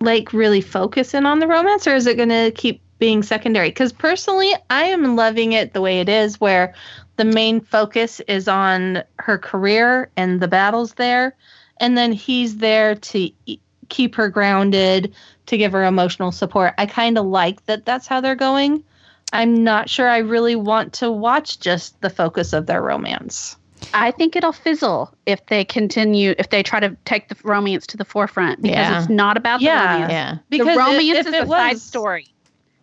like 0.01 0.33
really 0.33 0.61
focus 0.61 1.15
in 1.15 1.25
on 1.25 1.39
the 1.39 1.47
romance 1.47 1.87
or 1.87 1.95
is 1.95 2.07
it 2.07 2.17
going 2.17 2.29
to 2.29 2.51
keep 2.51 2.83
being 2.99 3.23
secondary 3.23 3.71
because 3.71 3.93
personally 3.93 4.53
i 4.69 4.85
am 4.85 5.17
loving 5.17 5.53
it 5.53 5.73
the 5.73 5.81
way 5.81 6.01
it 6.01 6.09
is 6.09 6.41
where 6.41 6.75
the 7.17 7.25
main 7.25 7.61
focus 7.61 8.21
is 8.29 8.49
on 8.49 9.03
her 9.19 9.39
career 9.39 10.11
and 10.17 10.41
the 10.41 10.49
battles 10.49 10.95
there 10.95 11.35
and 11.79 11.97
then 11.97 12.13
he's 12.13 12.59
there 12.59 12.95
to 12.95 13.31
e- 13.47 13.59
keep 13.89 14.15
her 14.15 14.29
grounded 14.29 15.15
to 15.47 15.57
give 15.57 15.73
her 15.73 15.85
emotional 15.85 16.33
support 16.33 16.75
i 16.77 16.85
kind 16.85 17.17
of 17.17 17.25
like 17.25 17.65
that 17.65 17.87
that's 17.87 18.07
how 18.07 18.21
they're 18.21 18.35
going 18.35 18.85
i'm 19.33 19.55
not 19.65 19.89
sure 19.89 20.09
i 20.09 20.19
really 20.19 20.57
want 20.57 20.93
to 20.93 21.11
watch 21.11 21.59
just 21.61 22.01
the 22.01 22.11
focus 22.11 22.53
of 22.53 22.67
their 22.67 22.83
romance 22.83 23.57
I 23.93 24.11
think 24.11 24.35
it'll 24.37 24.53
fizzle 24.53 25.15
if 25.27 25.45
they 25.47 25.63
continue 25.65 26.35
if 26.39 26.49
they 26.49 26.63
try 26.63 26.81
to 26.81 26.97
take 27.05 27.29
the 27.29 27.37
romance 27.45 27.87
to 27.89 27.99
the 27.99 28.07
forefront 28.07 28.63
because 28.63 28.75
Yeah. 28.77 28.99
it's 29.01 29.11
not 29.11 29.37
about 29.37 29.61
the 29.61 29.67
Yeah. 29.67 29.93
romance. 29.95 30.13
Yeah. 30.13 30.37
because 30.49 30.67
the 30.69 30.77
romance 30.79 31.19
if 31.19 31.27
is 31.27 31.27
a 31.27 31.31
the 31.43 31.47
side 31.47 31.79
story. 31.79 32.27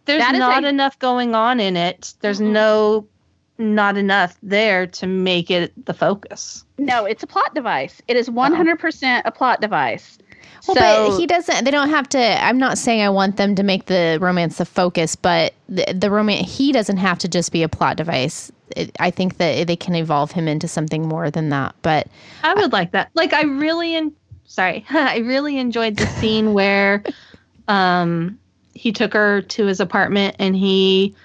there's 0.06 0.22
That 0.22 0.36
is 0.36 0.40
not 0.40 0.64
a- 0.64 0.68
enough 0.68 0.98
going 1.00 1.34
on 1.34 1.60
in 1.60 1.76
it. 1.76 2.14
There's 2.22 2.40
Mhm. 2.40 2.52
no 2.52 3.08
not 3.58 3.98
enough 3.98 4.36
there 4.44 4.86
to 4.88 5.08
make 5.08 5.50
it 5.52 5.74
the 5.86 5.94
focus. 5.94 6.64
No, 6.78 7.06
it's 7.06 7.24
a 7.24 7.28
plot 7.28 7.54
device. 7.56 8.02
It 8.08 8.16
is 8.16 8.30
100% 8.30 9.24
a 9.26 9.32
plot 9.32 9.62
device. 9.62 10.18
Well, 10.68 10.76
so 10.76 11.12
but 11.12 11.20
he 11.20 11.28
doesn't. 11.28 11.66
They 11.66 11.72
don't 11.72 11.90
have 11.90 12.08
to. 12.10 12.44
I'm 12.44 12.58
not 12.58 12.78
saying 12.78 13.02
I 13.02 13.10
want 13.10 13.38
them 13.38 13.56
to 13.56 13.64
make 13.64 13.86
the 13.86 14.18
romance 14.22 14.58
the 14.58 14.66
focus, 14.66 15.16
but 15.16 15.54
the, 15.68 15.94
the 15.94 16.10
romance 16.10 16.58
he 16.58 16.72
doesn't 16.72 16.98
have 16.98 17.20
to 17.20 17.28
just 17.28 17.52
be 17.52 17.64
a 17.64 17.70
plot 17.70 17.98
device. 17.98 18.52
It, 18.76 18.96
I 19.00 19.12
think 19.12 19.38
that 19.38 19.68
they 19.68 19.76
can 19.76 19.94
evolve 19.96 20.32
him 20.32 20.48
into 20.48 20.68
something 20.68 21.08
more 21.08 21.30
than 21.30 21.50
that. 21.50 21.76
But 21.82 22.08
I 22.44 22.54
would 22.54 22.72
like 22.72 22.92
that. 22.92 23.10
Like 23.14 23.34
I 23.34 23.42
really 23.44 23.96
en- 23.96 24.14
sorry, 24.46 24.86
I 24.90 25.18
really 25.18 25.58
enjoyed 25.58 25.98
the 25.98 26.08
scene 26.08 26.54
where 26.54 27.04
um 27.68 28.40
he 28.74 28.92
took 28.92 29.14
her 29.14 29.42
to 29.42 29.66
his 29.66 29.80
apartment 29.80 30.36
and 30.40 30.56
he 30.56 31.16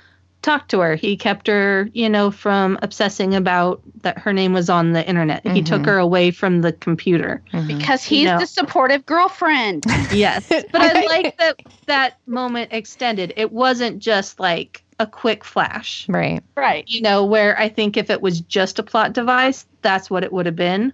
talked 0.49 0.71
to 0.71 0.81
her. 0.81 0.95
He 0.97 1.17
kept 1.17 1.47
her, 1.47 1.91
you 1.93 2.09
know, 2.09 2.31
from 2.31 2.79
obsessing 2.81 3.35
about 3.35 3.83
that 4.03 4.17
her 4.19 4.33
name 4.33 4.55
was 4.55 4.71
on 4.71 4.93
the 4.93 5.07
internet. 5.07 5.47
He 5.47 5.61
took 5.63 5.83
Mhm. 5.83 5.87
her 5.87 5.99
away 5.99 6.31
from 6.31 6.63
the 6.63 6.73
computer. 6.73 7.43
because 7.67 8.03
he's 8.03 8.25
No. 8.25 8.39
the 8.39 8.47
supportive 8.47 9.05
girlfriend. 9.05 9.85
Yes. 10.11 10.47
But 10.49 10.81
I 10.81 11.05
like 11.05 11.37
that 11.39 11.61
that 11.87 12.15
moment 12.27 12.71
extended. 12.73 13.35
It 13.37 13.53
wasn't 13.53 13.99
just 13.99 14.41
like 14.41 14.83
a 14.99 15.07
quick 15.07 15.45
flash. 15.45 16.07
right, 16.09 16.43
right. 16.57 16.85
You 16.89 17.03
know, 17.03 17.25
where 17.27 17.59
I 17.61 17.69
think 17.69 17.97
if 17.99 18.09
it 18.09 18.23
was 18.23 18.41
just 18.41 18.79
a 18.79 18.83
plot 18.83 19.13
device, 19.13 19.67
that's 19.83 20.09
what 20.11 20.25
it 20.25 20.33
would 20.33 20.47
have 20.47 20.57
been. 20.57 20.93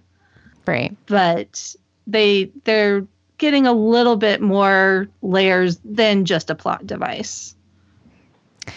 right, 0.67 0.95
But 1.07 1.75
they 2.07 2.51
they're 2.65 3.05
getting 3.37 3.67
a 3.67 3.73
little 3.73 4.15
bit 4.17 4.41
more 4.41 5.07
layers 5.21 5.77
than 5.85 6.25
just 6.25 6.49
a 6.49 6.55
plot 6.55 6.85
device. 6.85 7.54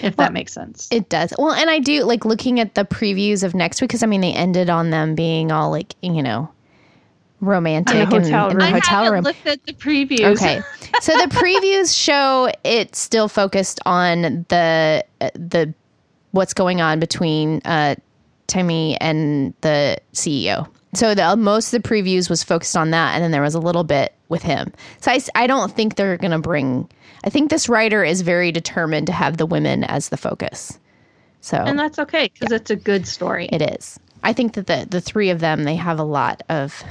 If 0.02 0.16
Well, 0.16 0.26
that 0.26 0.32
makes 0.32 0.52
sense. 0.52 0.88
it 0.90 1.08
does. 1.08 1.32
Well, 1.38 1.52
and 1.52 1.68
I 1.70 1.78
do 1.78 2.04
like 2.04 2.24
looking 2.24 2.60
at 2.60 2.74
the 2.74 2.84
previews 2.84 3.42
of 3.42 3.54
next 3.54 3.80
week 3.80 3.88
because 3.90 4.02
I 4.02 4.06
mean 4.06 4.20
they 4.20 4.32
ended 4.32 4.70
on 4.70 4.90
them 4.90 5.14
being 5.14 5.50
all 5.52 5.70
like 5.70 5.94
you 6.02 6.22
know 6.22 6.50
romantic 7.40 7.94
In 7.94 8.00
a 8.00 8.04
and 8.04 8.24
hotel 8.24 8.50
in 8.50 8.56
room. 8.56 8.64
a 8.64 8.66
I 8.66 8.70
hotel 8.70 8.94
haven't 9.04 9.12
room. 9.12 9.24
looked 9.24 9.46
at 9.46 9.64
the 9.64 9.72
previews. 9.72 10.36
Okay. 10.36 10.60
so 11.00 11.12
the 11.16 11.26
previews 11.34 11.96
show 12.04 12.50
it 12.64 12.96
still 12.96 13.28
focused 13.28 13.80
on 13.86 14.44
the 14.48 15.04
the 15.34 15.72
what's 16.32 16.52
going 16.54 16.80
on 16.80 16.98
between 17.00 17.60
uh 17.64 17.94
Timmy 18.48 18.96
and 19.00 19.54
the 19.60 19.98
CEO. 20.14 20.68
So 20.94 21.14
the 21.14 21.36
most 21.36 21.72
of 21.72 21.82
the 21.82 21.88
previews 21.88 22.30
was 22.30 22.42
focused 22.42 22.76
on 22.76 22.90
that 22.92 23.14
and 23.14 23.22
then 23.22 23.30
there 23.30 23.42
was 23.42 23.54
a 23.54 23.60
little 23.60 23.84
bit 23.84 24.14
with 24.30 24.42
him. 24.42 24.72
So 25.00 25.12
I, 25.12 25.20
I 25.34 25.46
don't 25.46 25.70
think 25.70 25.96
they're 25.96 26.16
going 26.16 26.30
to 26.30 26.38
bring 26.38 26.88
I 27.24 27.30
think 27.30 27.50
this 27.50 27.68
writer 27.68 28.04
is 28.04 28.22
very 28.22 28.52
determined 28.52 29.06
to 29.08 29.12
have 29.12 29.36
the 29.36 29.46
women 29.46 29.84
as 29.84 30.08
the 30.08 30.16
focus. 30.16 30.78
So 31.40 31.56
And 31.56 31.78
that's 31.78 31.98
okay 31.98 32.30
because 32.32 32.52
it's 32.52 32.70
a 32.70 32.76
good 32.76 33.06
story. 33.06 33.48
it 33.52 33.62
is. 33.62 33.98
I 34.22 34.32
think 34.32 34.54
that 34.54 34.66
the 34.66 34.86
the 34.88 35.00
three 35.00 35.30
of 35.30 35.40
them 35.40 35.64
they 35.64 35.76
have 35.76 35.98
a 35.98 36.04
lot 36.04 36.42
of 36.48 36.82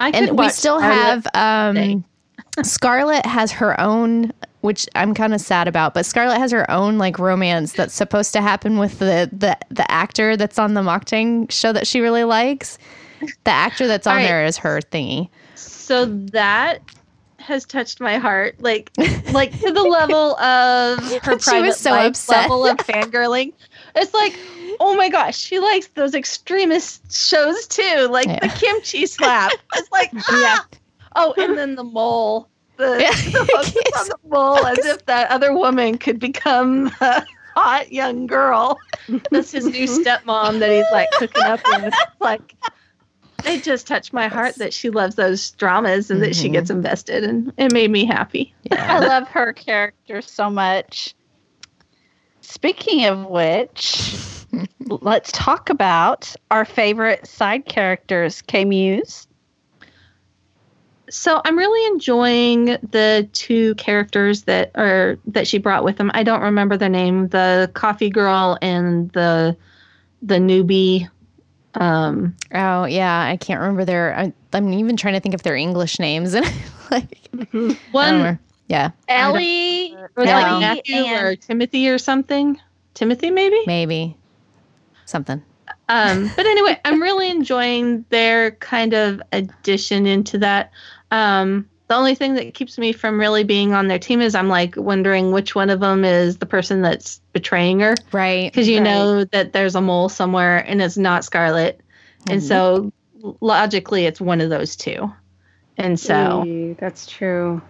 I 0.00 0.10
and 0.10 0.38
we 0.38 0.48
still 0.48 0.78
Scarlet 0.78 1.24
have 1.24 1.26
um 1.34 2.04
Scarlett 2.62 3.26
has 3.26 3.52
her 3.52 3.80
own 3.80 4.32
which 4.64 4.88
I'm 4.94 5.12
kind 5.12 5.34
of 5.34 5.42
sad 5.42 5.68
about, 5.68 5.92
but 5.92 6.06
Scarlett 6.06 6.38
has 6.38 6.50
her 6.50 6.70
own 6.70 6.96
like 6.96 7.18
romance 7.18 7.74
that's 7.74 7.92
supposed 7.92 8.32
to 8.32 8.40
happen 8.40 8.78
with 8.78 8.98
the 8.98 9.28
the 9.30 9.58
the 9.68 9.88
actor 9.90 10.38
that's 10.38 10.58
on 10.58 10.72
the 10.72 10.80
Makjang 10.80 11.50
show 11.50 11.70
that 11.72 11.86
she 11.86 12.00
really 12.00 12.24
likes. 12.24 12.78
The 13.44 13.50
actor 13.50 13.86
that's 13.86 14.06
on 14.06 14.16
right. 14.16 14.22
there 14.22 14.44
is 14.46 14.56
her 14.58 14.80
thingy. 14.80 15.28
so 15.54 16.06
that 16.06 16.80
has 17.44 17.64
touched 17.66 18.00
my 18.00 18.16
heart 18.18 18.56
like 18.60 18.90
like 19.32 19.52
to 19.60 19.70
the 19.70 19.82
level 19.82 20.36
of 20.38 20.98
her 21.22 21.38
She 21.38 21.44
private 21.50 21.66
was 21.68 21.78
so 21.78 21.90
life 21.90 22.06
upset. 22.10 22.42
level 22.42 22.66
of 22.66 22.78
fangirling. 22.78 23.52
It's 23.94 24.12
like 24.14 24.34
oh 24.80 24.94
my 24.96 25.08
gosh 25.08 25.36
she 25.38 25.58
likes 25.58 25.86
those 25.88 26.14
extremist 26.14 27.12
shows 27.14 27.66
too 27.66 28.08
like 28.10 28.28
the 28.40 28.48
kimchi 28.48 29.06
slap. 29.06 29.52
It's 29.76 29.92
like 29.92 30.10
ah! 30.28 30.66
oh 31.16 31.34
and 31.36 31.56
then 31.56 31.74
the 31.76 31.84
mole. 31.84 32.48
The, 32.76 32.96
Yeah. 33.00 33.10
the 33.30 33.46
focus 33.52 34.00
on 34.00 34.08
the 34.08 34.28
mole 34.28 34.66
as 34.66 34.78
if 34.84 35.04
that 35.06 35.30
other 35.30 35.52
woman 35.54 35.98
could 35.98 36.18
become 36.18 36.84
the 36.98 37.24
hot 37.54 37.92
young 37.92 38.26
girl. 38.26 38.78
That's 39.30 39.52
his 39.52 39.66
new 39.66 39.86
stepmom 39.86 40.58
that 40.58 40.70
he's 40.72 40.86
like 40.92 41.08
hooking 41.12 41.44
up 41.44 41.60
with. 41.66 41.94
Like 42.20 42.56
it 43.46 43.62
just 43.62 43.86
touched 43.86 44.12
my 44.12 44.28
heart 44.28 44.56
that 44.56 44.72
she 44.72 44.90
loves 44.90 45.14
those 45.14 45.50
dramas 45.52 46.10
and 46.10 46.22
that 46.22 46.34
she 46.34 46.48
gets 46.48 46.70
mm-hmm. 46.70 46.78
invested 46.78 47.24
and 47.24 47.52
it 47.56 47.72
made 47.72 47.90
me 47.90 48.04
happy. 48.04 48.54
I 48.70 48.98
love 49.00 49.28
her 49.28 49.52
character 49.52 50.22
so 50.22 50.50
much. 50.50 51.14
Speaking 52.40 53.06
of 53.06 53.26
which, 53.26 54.46
let's 54.86 55.32
talk 55.32 55.70
about 55.70 56.34
our 56.50 56.64
favorite 56.64 57.26
side 57.26 57.66
characters, 57.66 58.42
K 58.42 58.64
Muse. 58.64 59.26
so 61.10 61.40
i'm 61.44 61.56
really 61.58 61.86
enjoying 61.88 62.64
the 62.64 63.28
two 63.32 63.74
characters 63.74 64.42
that 64.44 64.70
are 64.74 65.18
that 65.26 65.46
she 65.46 65.58
brought 65.58 65.84
with 65.84 65.96
them. 65.96 66.10
I 66.14 66.22
don't 66.22 66.42
remember 66.42 66.76
their 66.76 66.88
name 66.88 67.28
the 67.28 67.70
coffee 67.74 68.10
girl 68.10 68.58
and 68.62 69.10
the 69.12 69.56
the 70.22 70.36
newbie 70.36 71.08
Um, 71.74 72.36
Oh 72.52 72.84
yeah, 72.84 73.20
I 73.22 73.36
can't 73.36 73.60
remember 73.60 73.84
their. 73.84 74.16
I, 74.16 74.32
I'm 74.52 74.72
even 74.72 74.96
trying 74.96 75.14
to 75.14 75.20
think 75.20 75.34
of 75.34 75.42
their 75.42 75.56
English 75.56 75.98
names 75.98 76.34
and 76.34 76.44
like 76.90 77.28
I 77.32 77.44
don't 77.52 77.78
one 77.92 78.14
remember. 78.14 78.40
Yeah, 78.68 78.90
Ellie, 79.08 79.94
was 80.16 80.26
Yeah. 80.26 80.34
like 80.36 80.46
Ellie 80.46 80.60
Matthew 80.60 81.04
or 81.04 81.36
Timothy 81.36 81.88
or 81.88 81.98
something. 81.98 82.58
Timothy, 82.94 83.30
maybe. 83.30 83.60
maybe 83.66 84.16
something. 85.04 85.42
Um, 85.88 86.30
but 86.36 86.46
anyway, 86.46 86.80
I'm 86.84 87.02
really 87.02 87.30
enjoying 87.30 88.04
their 88.10 88.52
kind 88.52 88.94
of 88.94 89.20
addition 89.32 90.06
into 90.06 90.38
that. 90.38 90.70
Um, 91.10 91.68
the 91.88 91.94
only 91.94 92.14
thing 92.14 92.34
that 92.34 92.54
keeps 92.54 92.78
me 92.78 92.92
from 92.92 93.20
really 93.20 93.44
being 93.44 93.74
on 93.74 93.88
their 93.88 93.98
team 93.98 94.20
is 94.20 94.34
I'm 94.34 94.48
like 94.48 94.74
wondering 94.76 95.32
which 95.32 95.54
one 95.54 95.68
of 95.70 95.80
them 95.80 96.04
is 96.04 96.38
the 96.38 96.46
person 96.46 96.80
that's 96.82 97.20
betraying 97.32 97.80
her 97.80 97.94
Right. 98.12 98.50
because 98.50 98.68
you 98.68 98.78
Right. 98.78 98.84
know 98.84 99.24
that 99.24 99.52
there's 99.52 99.74
a 99.74 99.80
mole 99.80 100.08
somewhere 100.08 100.58
and 100.58 100.80
it's 100.80 100.96
not 100.96 101.24
Scarlet, 101.24 101.80
and 102.28 102.40
mm-hmm. 102.40 102.46
so 102.48 102.92
logically 103.40 104.06
it's 104.06 104.20
one 104.20 104.40
of 104.40 104.50
those 104.50 104.76
two. 104.76 105.12
And 105.76 105.98
so 105.98 106.74
that's 106.78 107.06
true. 107.06 107.60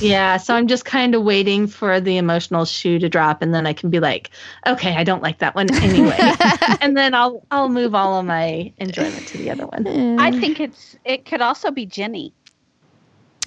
yeah, 0.00 0.36
so 0.38 0.54
I'm 0.54 0.66
just 0.68 0.84
kind 0.84 1.14
of 1.14 1.22
waiting 1.22 1.66
for 1.66 2.00
the 2.00 2.16
emotional 2.16 2.64
shoe 2.64 2.98
to 3.00 3.08
drop, 3.08 3.42
and 3.42 3.52
then 3.54 3.66
I 3.66 3.72
can 3.72 3.90
be 3.90 4.00
like, 4.00 4.30
okay, 4.66 4.94
I 4.94 5.04
don't 5.04 5.22
like 5.22 5.38
that 5.38 5.54
one 5.54 5.72
anyway, 5.74 6.18
and 6.80 6.96
then 6.96 7.14
I'll 7.14 7.44
I'll 7.50 7.68
move 7.68 7.94
all 7.94 8.18
of 8.20 8.26
my 8.26 8.72
enjoyment 8.78 9.26
to 9.28 9.38
the 9.38 9.50
other 9.50 9.66
one. 9.66 10.18
I 10.20 10.30
think 10.32 10.60
it's 10.60 10.96
it 11.04 11.24
could 11.26 11.40
also 11.42 11.70
be 11.70 11.84
Jenny. 11.86 12.32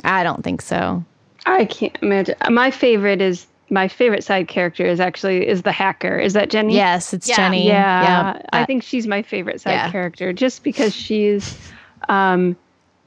I 0.04 0.24
don't 0.24 0.44
think 0.44 0.62
so. 0.62 1.04
I 1.46 1.66
can't 1.66 1.98
imagine. 2.02 2.36
My 2.50 2.72
favorite 2.72 3.22
is 3.22 3.48
my 3.70 3.88
favorite 3.88 4.24
side 4.24 4.48
character 4.50 4.86
is 4.86 5.00
actually 5.00 5.48
is 5.48 5.62
the 5.62 5.72
hacker. 5.72 6.18
Is 6.20 6.34
that 6.34 6.50
Jenny? 6.50 6.76
Yes, 6.76 7.14
it's 7.14 7.28
Yeah. 7.28 7.36
Jenny. 7.38 7.68
Yeah, 7.68 8.40
I 8.52 8.64
Uh, 8.64 8.66
think 8.66 8.84
she's 8.84 9.08
my 9.08 9.22
favorite 9.22 9.62
side 9.62 9.72
yeah. 9.72 9.92
character 9.92 10.34
just 10.34 10.64
because 10.64 10.94
she's, 10.94 11.72
um, 12.10 12.56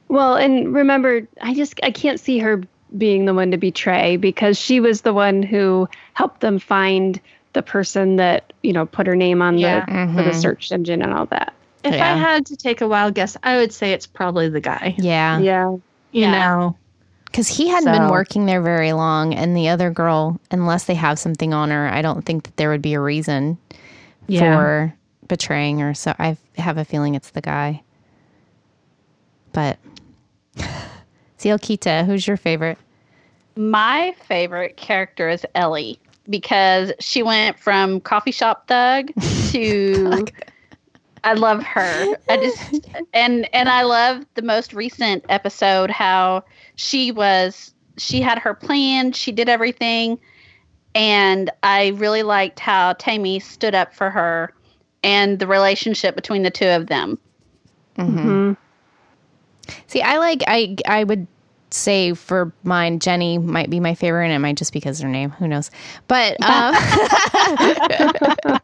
well, 0.09 0.35
and 0.35 0.73
remember, 0.73 1.27
I 1.41 1.53
just 1.53 1.79
I 1.83 1.91
can't 1.91 2.19
see 2.19 2.39
her 2.39 2.63
being 2.97 3.25
the 3.25 3.33
one 3.33 3.51
to 3.51 3.57
betray 3.57 4.17
because 4.17 4.57
she 4.57 4.79
was 4.79 5.01
the 5.01 5.13
one 5.13 5.43
who 5.43 5.87
helped 6.13 6.41
them 6.41 6.59
find 6.59 7.19
the 7.53 7.61
person 7.61 8.15
that 8.17 8.51
you 8.63 8.73
know 8.73 8.85
put 8.85 9.07
her 9.07 9.15
name 9.15 9.41
on 9.41 9.57
Yeah. 9.57 9.85
the 9.85 10.13
for 10.15 10.23
the 10.23 10.33
search 10.33 10.71
engine 10.71 11.01
and 11.01 11.13
all 11.13 11.25
that. 11.27 11.53
If 11.83 11.93
Yeah. 11.93 12.13
I 12.13 12.17
had 12.17 12.45
to 12.47 12.55
take 12.57 12.81
a 12.81 12.87
wild 12.87 13.13
guess, 13.13 13.37
I 13.43 13.57
would 13.57 13.71
say 13.71 13.91
it's 13.93 14.07
probably 14.07 14.49
the 14.49 14.59
guy. 14.61 14.95
yeah. 14.97 15.39
Yeah, 15.39 15.69
You 15.69 15.81
Yeah. 16.21 16.31
know, 16.31 16.77
Because 17.35 17.49
he 17.49 17.67
hadn't 17.67 17.91
been 17.91 18.09
working 18.09 18.45
there 18.45 18.61
very 18.61 18.93
long, 18.93 19.33
and 19.33 19.57
the 19.57 19.67
other 19.67 19.89
girl, 19.89 20.39
unless 20.51 20.85
they 20.85 20.93
have 20.93 21.19
something 21.19 21.53
on 21.53 21.69
her, 21.69 21.89
I 21.89 22.01
don't 22.01 22.25
think 22.25 22.43
that 22.43 22.55
there 22.55 22.69
would 22.69 22.81
be 22.81 22.93
a 22.93 22.99
reason 23.01 23.57
Yeah. 24.27 24.39
for 24.39 24.93
betraying 25.27 25.79
her. 25.79 25.93
So 25.93 26.15
I 26.17 26.37
have 26.57 26.77
a 26.77 26.85
feeling 26.85 27.13
it's 27.13 27.31
the 27.31 27.41
guy. 27.41 27.83
But 29.51 29.79
CL 31.37 31.59
Kita, 31.59 32.05
who's 32.05 32.25
your 32.25 32.37
favorite? 32.37 32.77
My 33.57 34.15
favorite 34.29 34.77
character 34.77 35.27
is 35.27 35.45
Ellie 35.55 35.99
because 36.29 36.93
she 37.01 37.21
went 37.21 37.59
from 37.59 37.99
coffee 37.99 38.31
shop 38.31 38.69
thug 38.69 39.11
to 39.49 40.25
I 41.25 41.33
love 41.33 41.63
her. 41.63 42.07
I 42.29 42.37
just 42.37 42.87
and 43.13 43.49
and 43.53 43.69
I 43.69 43.83
love 43.83 44.25
the 44.35 44.43
most 44.43 44.73
recent 44.73 45.25
episode 45.29 45.89
how 45.91 46.45
she 46.75 47.11
was 47.11 47.73
she 47.97 48.21
had 48.21 48.39
her 48.39 48.53
plan, 48.53 49.11
she 49.11 49.31
did 49.31 49.49
everything 49.49 50.19
and 50.95 51.49
I 51.63 51.89
really 51.89 52.23
liked 52.23 52.59
how 52.59 52.93
Tammy 52.93 53.39
stood 53.39 53.75
up 53.75 53.93
for 53.93 54.09
her 54.11 54.53
and 55.03 55.39
the 55.39 55.47
relationship 55.47 56.15
between 56.15 56.43
the 56.43 56.51
two 56.51 56.67
of 56.67 56.87
them. 56.87 57.19
hmm 57.97 58.53
See, 59.87 60.01
I 60.01 60.17
like 60.17 60.43
I 60.47 60.75
I 60.87 61.03
would 61.03 61.27
say 61.71 62.13
for 62.13 62.53
mine, 62.63 62.99
Jenny 62.99 63.37
might 63.37 63.69
be 63.69 63.79
my 63.79 63.95
favorite, 63.95 64.25
and 64.25 64.33
it 64.33 64.39
might 64.39 64.57
just 64.57 64.73
because 64.73 64.99
her 65.01 65.09
name. 65.09 65.31
Who 65.31 65.47
knows? 65.47 65.71
But 66.07 66.37
um, 66.43 66.73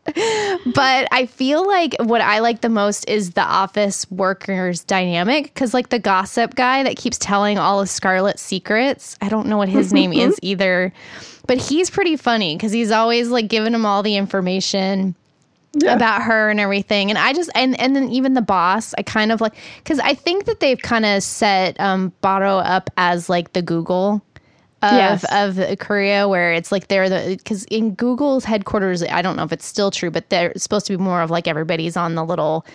but 0.73 1.07
I 1.11 1.27
feel 1.29 1.67
like 1.67 1.95
what 1.99 2.21
I 2.21 2.39
like 2.39 2.61
the 2.61 2.69
most 2.69 3.07
is 3.09 3.31
the 3.31 3.41
office 3.41 4.09
workers 4.11 4.83
dynamic 4.83 5.45
because 5.45 5.73
like 5.73 5.89
the 5.89 5.99
gossip 5.99 6.55
guy 6.55 6.83
that 6.83 6.97
keeps 6.97 7.17
telling 7.17 7.57
all 7.57 7.81
of 7.81 7.89
Scarlett's 7.89 8.41
secrets. 8.41 9.17
I 9.21 9.29
don't 9.29 9.47
know 9.47 9.57
what 9.57 9.69
his 9.69 9.93
name 10.01 10.13
is 10.13 10.37
either, 10.41 10.93
but 11.47 11.57
he's 11.57 11.89
pretty 11.89 12.15
funny 12.15 12.55
because 12.55 12.71
he's 12.71 12.91
always 12.91 13.29
like 13.29 13.47
giving 13.47 13.73
them 13.73 13.85
all 13.85 14.03
the 14.03 14.15
information 14.15 15.15
about 15.87 16.21
her 16.23 16.49
and 16.49 16.59
everything. 16.59 17.09
And 17.09 17.17
i 17.17 17.33
just 17.33 17.49
and 17.55 17.79
and 17.79 17.95
then 17.95 18.09
even 18.09 18.33
the 18.33 18.41
boss 18.41 18.93
i 18.97 19.03
kind 19.03 19.31
of 19.31 19.39
like 19.41 19.55
because 19.77 19.99
i 19.99 20.13
think 20.13 20.45
that 20.45 20.59
they've 20.59 20.81
kind 20.81 21.05
of 21.05 21.23
set 21.23 21.79
um 21.79 22.11
Baro 22.21 22.57
up 22.57 22.89
as 22.97 23.29
like 23.29 23.53
the 23.53 23.61
google 23.61 24.21
of 24.81 24.91
Yes. 24.91 25.23
of 25.31 25.59
korea 25.79 26.27
where 26.27 26.53
it's 26.53 26.71
like 26.71 26.87
they're 26.89 27.07
the 27.09 27.35
because 27.37 27.63
in 27.65 27.93
google's 27.95 28.43
headquarters 28.45 29.03
i 29.03 29.21
don't 29.21 29.35
know 29.37 29.43
if 29.43 29.51
it's 29.53 29.65
still 29.65 29.91
true 29.91 30.11
but 30.11 30.29
they're 30.29 30.51
supposed 30.57 30.87
to 30.87 30.97
be 30.97 31.01
more 31.01 31.21
of 31.21 31.29
like 31.29 31.47
everybody's 31.47 31.95
on 31.95 32.15
the 32.15 32.25
little 32.25 32.65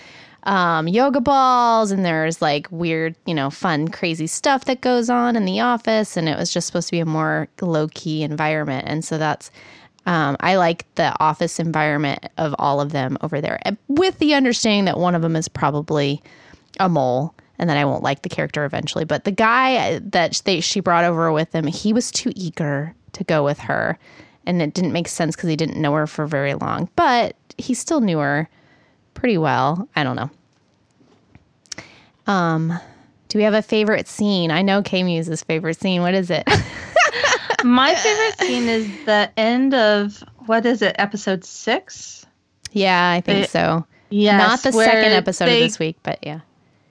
um, 0.45 0.87
yoga 0.87 1.21
balls 1.21 1.91
and 1.91 2.05
there's 2.05 2.41
like 2.41 2.69
weird 2.71 3.17
you 3.27 3.35
know 3.35 3.51
fun 3.51 3.89
crazy 3.89 4.29
stuff 4.29 4.65
that 4.67 4.81
goes 4.81 5.11
on 5.11 5.35
in 5.35 5.45
the 5.45 5.59
office. 5.61 6.17
And 6.17 6.29
it 6.29 6.39
was 6.39 6.53
just 6.53 6.69
supposed 6.69 6.89
to 6.89 6.93
be 6.93 7.01
a 7.01 7.07
more 7.07 7.49
low-key 7.61 8.23
environment. 8.23 8.87
And 8.89 9.05
so 9.05 9.19
that's 9.19 9.51
um, 10.07 10.37
I 10.40 10.57
like 10.57 10.87
the 10.95 11.14
office 11.21 11.59
environment 11.59 12.27
of 12.38 12.55
all 12.59 12.81
of 12.81 12.92
them 12.92 13.19
over 13.21 13.40
there, 13.40 13.59
with 13.88 14.19
the 14.19 14.35
understanding 14.35 14.85
that 14.87 14.99
one 14.99 15.14
of 15.14 15.23
them 15.23 15.37
is 15.37 15.49
probably 15.49 16.23
a 16.79 16.88
mole, 16.88 17.35
and 17.59 17.69
that 17.69 17.77
I 17.77 17.85
won't 17.85 18.03
like 18.03 18.23
the 18.23 18.29
character 18.29 18.64
eventually. 18.64 19.05
But 19.05 19.25
the 19.25 19.33
guy 19.33 19.99
that 19.99 20.40
they, 20.45 20.61
she 20.61 20.81
brought 20.81 21.05
over 21.05 21.33
with 21.33 21.53
him, 21.53 21.66
he 21.66 21.92
was 21.92 22.11
too 22.11 22.33
eager 22.37 22.95
to 23.12 23.25
go 23.25 23.45
with 23.45 23.59
her, 23.59 23.99
and 24.47 24.62
it 24.62 24.75
didn't 24.75 24.92
make 24.92 25.09
sense 25.09 25.35
because 25.35 25.49
he 25.51 25.57
didn't 25.57 25.81
know 25.81 25.92
her 25.95 26.07
for 26.07 26.27
very 26.27 26.55
long. 26.55 26.88
But 26.97 27.35
he 27.59 27.75
still 27.75 28.01
knew 28.01 28.19
her 28.19 28.49
pretty 29.14 29.38
well. 29.38 29.88
I 29.97 30.05
don't 30.05 30.16
know. 30.16 30.31
Um, 32.27 32.79
do 33.29 33.38
we 33.38 33.45
have 33.45 33.55
a 33.55 33.62
favorite 33.62 34.07
scene? 34.07 34.51
I 34.51 34.62
know 34.62 34.83
K 34.83 35.03
Muse's 35.03 35.42
favorite 35.42 35.81
scene. 35.81 36.03
What 36.03 36.14
is 36.14 36.31
it? 36.31 36.49
my 37.66 37.94
favorite 37.96 38.38
scene 38.40 38.68
is 38.68 38.87
the 39.05 39.31
end 39.37 39.74
of 39.74 40.22
what 40.46 40.64
is 40.66 40.83
it, 40.83 40.96
episode 40.98 41.44
six? 41.44 42.24
yeah, 42.72 43.11
I 43.11 43.20
think 43.20 43.40
They- 43.42 43.46
so. 43.46 43.87
Yeah, 44.09 44.37
Not 44.37 44.62
the 44.62 44.70
second 44.72 45.12
episode 45.12 45.46
they- 45.46 45.62
of 45.62 45.68
this 45.70 45.79
week, 45.81 45.96
but 46.05 46.20
yeah. 46.22 46.40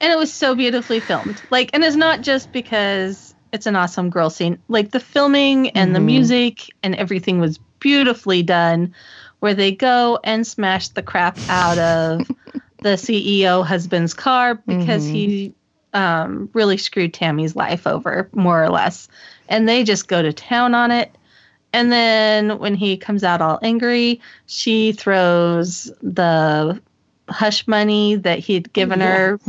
and 0.01 0.11
it 0.11 0.17
was 0.17 0.33
so 0.33 0.53
beautifully 0.53 0.99
filmed. 0.99 1.41
Like, 1.49 1.69
and 1.73 1.81
it's 1.83 1.95
not 1.95 2.21
just 2.21 2.51
because 2.51 3.33
it's 3.53 3.65
an 3.67 3.75
awesome 3.77 4.09
girl 4.09 4.29
scene. 4.29 4.59
Like 4.67 4.91
the 4.91 4.99
filming 4.99 5.69
and 5.69 5.95
the 5.95 5.99
Mhm. 5.99 6.05
music 6.05 6.61
and 6.83 6.93
everything 6.95 7.39
was 7.39 7.57
beautifully 7.79 8.43
done. 8.43 8.93
Where 9.39 9.53
they 9.53 9.71
go 9.71 10.19
and 10.25 10.45
smash 10.45 10.89
the 10.89 11.01
crap 11.03 11.37
out 11.47 11.77
of 11.77 12.27
the 12.81 12.97
CEO 12.97 13.65
husband's 13.65 14.13
car 14.13 14.55
because 14.55 15.05
Mhm. 15.07 15.11
he 15.11 15.53
um, 15.95 16.49
really 16.53 16.77
screwed 16.77 17.13
Tammy's 17.13 17.55
life 17.55 17.87
over, 17.87 18.29
more 18.33 18.61
or 18.61 18.69
less. 18.69 19.07
And 19.47 19.67
they 19.67 19.83
just 19.83 20.07
go 20.07 20.21
to 20.21 20.33
town 20.33 20.75
on 20.75 20.91
it. 20.91 21.15
And 21.73 21.91
then 21.91 22.59
when 22.59 22.75
he 22.75 22.97
comes 22.97 23.23
out 23.23 23.41
all 23.41 23.59
angry, 23.61 24.21
she 24.45 24.91
throws 24.91 25.91
the 26.01 26.81
hush 27.29 27.67
money 27.67 28.15
that 28.15 28.39
he'd 28.39 28.71
given 28.73 28.99
her 28.99 29.39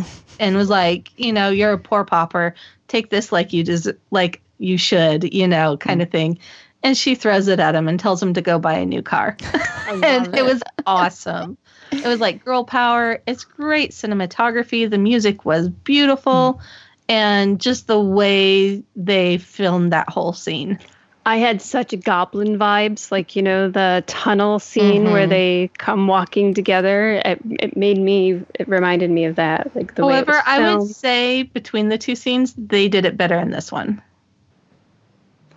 and 0.40 0.56
was 0.56 0.70
like, 0.70 1.10
you 1.18 1.32
know, 1.32 1.50
you're 1.50 1.72
a 1.72 1.78
poor 1.78 2.04
pauper. 2.04 2.54
Take 2.88 3.10
this 3.10 3.32
like 3.32 3.52
you 3.52 3.64
just 3.64 3.88
like 4.10 4.40
you 4.58 4.78
should, 4.78 5.34
you 5.34 5.46
know, 5.46 5.76
kind 5.76 6.00
of 6.00 6.10
thing. 6.10 6.38
And 6.82 6.96
she 6.96 7.16
throws 7.16 7.48
it 7.48 7.58
at 7.58 7.74
him 7.74 7.88
and 7.88 7.98
tells 7.98 8.22
him 8.22 8.34
to 8.34 8.40
go 8.40 8.58
buy 8.58 8.74
a 8.74 8.86
new 8.86 9.02
car. 9.02 9.36
and 9.88 10.34
it. 10.34 10.44
was 10.44 10.62
awesome. 10.86 11.58
It 11.92 12.06
was 12.06 12.20
like 12.20 12.44
girl 12.44 12.64
power. 12.64 13.20
It's 13.26 13.44
great 13.44 13.90
cinematography. 13.92 14.88
The 14.88 14.98
music 14.98 15.44
was 15.44 15.68
beautiful. 15.68 16.60
And 17.08 17.60
just 17.60 17.86
the 17.86 18.00
way 18.00 18.82
they 18.96 19.38
filmed 19.38 19.92
that 19.92 20.08
whole 20.08 20.32
scene. 20.32 20.78
I 21.24 21.38
had 21.38 21.60
such 21.60 21.98
goblin 22.00 22.56
vibes, 22.56 23.10
like 23.10 23.34
you 23.34 23.42
know 23.42 23.68
the 23.68 24.04
tunnel 24.06 24.60
scene 24.60 25.10
where 25.10 25.26
Mhm. 25.26 25.30
they 25.30 25.70
come 25.76 26.06
walking 26.06 26.54
together. 26.54 27.20
It, 27.24 27.40
it 27.58 27.76
made 27.76 27.98
me. 27.98 28.42
It 28.54 28.68
reminded 28.68 29.10
me 29.10 29.24
of 29.24 29.34
that, 29.36 29.74
like 29.74 29.96
the 29.96 30.02
However, 30.02 30.40
I 30.46 30.76
would 30.76 30.88
say 30.88 31.42
between 31.42 31.88
the 31.88 31.98
two 31.98 32.14
scenes, 32.14 32.54
they 32.56 32.86
did 32.86 33.04
it 33.04 33.16
better 33.16 33.36
in 33.38 33.50
this 33.50 33.72
one. 33.72 34.00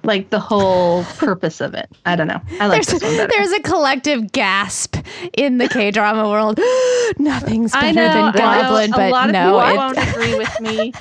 Like 0.10 0.32
the 0.32 0.40
whole 0.40 1.04
purpose 1.04 1.62
of 1.62 1.76
it. 1.76 1.88
I 2.06 2.16
don't 2.16 2.26
know. 2.28 2.42
I 2.60 2.66
like 2.68 2.84
There's, 2.86 3.00
this 3.00 3.04
one 3.04 3.16
better. 3.16 3.32
there's 3.36 3.52
a 3.52 3.62
collective 3.62 4.32
gasp 4.32 4.98
in 5.38 5.60
the 5.60 5.70
K 5.70 5.92
drama 5.92 6.28
world. 6.28 6.58
Nothing's 7.20 7.72
better 7.74 7.86
I 7.88 7.92
know, 7.92 8.32
than 8.32 8.42
I 8.42 8.58
know 8.58 8.62
Goblin, 8.64 8.94
a 8.94 8.98
but 8.98 9.12
lot 9.12 9.26
of 9.28 9.34
no, 9.34 9.46
people 9.46 9.70
it- 9.70 9.78
won't 9.78 9.98
agree 10.10 10.36
with 10.36 10.62
me. 10.62 10.94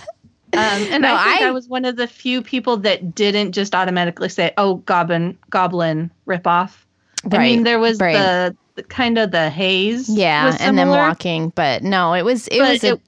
Um, 0.53 0.61
and 0.61 1.03
No, 1.03 1.15
I 1.15 1.25
think 1.25 1.43
I, 1.43 1.49
I- 1.49 1.51
was 1.53 1.69
one 1.69 1.85
of 1.87 1.97
the 1.97 2.07
few 2.07 2.43
people 2.43 2.77
that 2.79 3.15
didn't 3.15 3.53
just 3.53 3.75
automatically 3.75 4.29
say, 4.29 4.53
"Oh, 4.59 4.77
Goblin, 4.77 5.37
Goblin 5.51 6.11
ripoff." 6.27 6.73
I 7.25 7.37
Right, 7.37 7.41
mean, 7.41 7.65
there 7.65 7.79
was 7.79 7.99
right. 8.01 8.13
the 8.15 8.57
the, 8.77 8.83
kind 8.85 9.19
of 9.19 9.31
the 9.31 9.51
haze. 9.51 10.09
Yeah, 10.09 10.57
and 10.61 10.79
then 10.79 10.89
walking, 10.89 11.49
but 11.51 11.83
no, 11.83 12.13
it 12.15 12.23
was 12.25 12.47
it 12.49 12.59
but 12.61 12.73
was 12.73 12.85
a, 12.85 13.01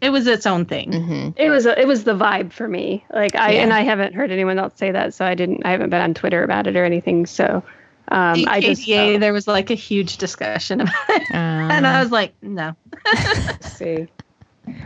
it, 0.00 0.06
it 0.06 0.10
was 0.10 0.26
its 0.26 0.46
own 0.46 0.64
thing. 0.66 0.98
mhm. 0.98 1.34
It 1.36 1.50
was 1.50 1.66
it 1.66 1.86
was 1.86 2.04
the 2.04 2.14
vibe 2.14 2.52
for 2.52 2.68
me. 2.68 3.04
Like 3.12 3.34
I 3.36 3.52
Yeah. 3.52 3.62
and 3.62 3.72
I 3.72 3.82
haven't 3.82 4.14
heard 4.14 4.30
anyone 4.30 4.58
else 4.58 4.74
say 4.76 4.90
that, 4.92 5.14
so 5.14 5.24
I 5.24 5.34
didn't. 5.34 5.64
I 5.64 5.70
haven't 5.72 5.90
been 5.90 6.02
on 6.02 6.14
Twitter 6.14 6.42
about 6.42 6.66
it 6.66 6.76
or 6.76 6.84
anything. 6.84 7.26
So 7.26 7.62
um, 8.08 8.44
I 8.46 8.60
just 8.60 8.90
AKA, 8.92 9.18
there 9.18 9.32
was 9.32 9.46
like 9.46 9.70
a 9.70 9.74
huge 9.74 10.18
discussion 10.18 10.80
about 10.80 10.94
it, 11.08 11.28
and 11.68 11.86
I 11.86 11.92
Uh, 11.92 12.00
was 12.00 12.10
like, 12.10 12.34
no. 12.42 12.76
see. 13.60 14.08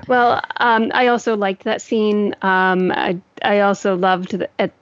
Well, 0.07 0.41
um, 0.59 0.91
I 0.95 1.09
also 1.09 1.37
liked 1.37 1.65
that 1.65 1.83
scene. 1.83 2.35
Um, 2.43 2.93
I 2.93 3.21
I 3.43 3.61
also 3.61 3.97
loved 3.97 4.33
the, 4.33 4.49
at 4.61 4.73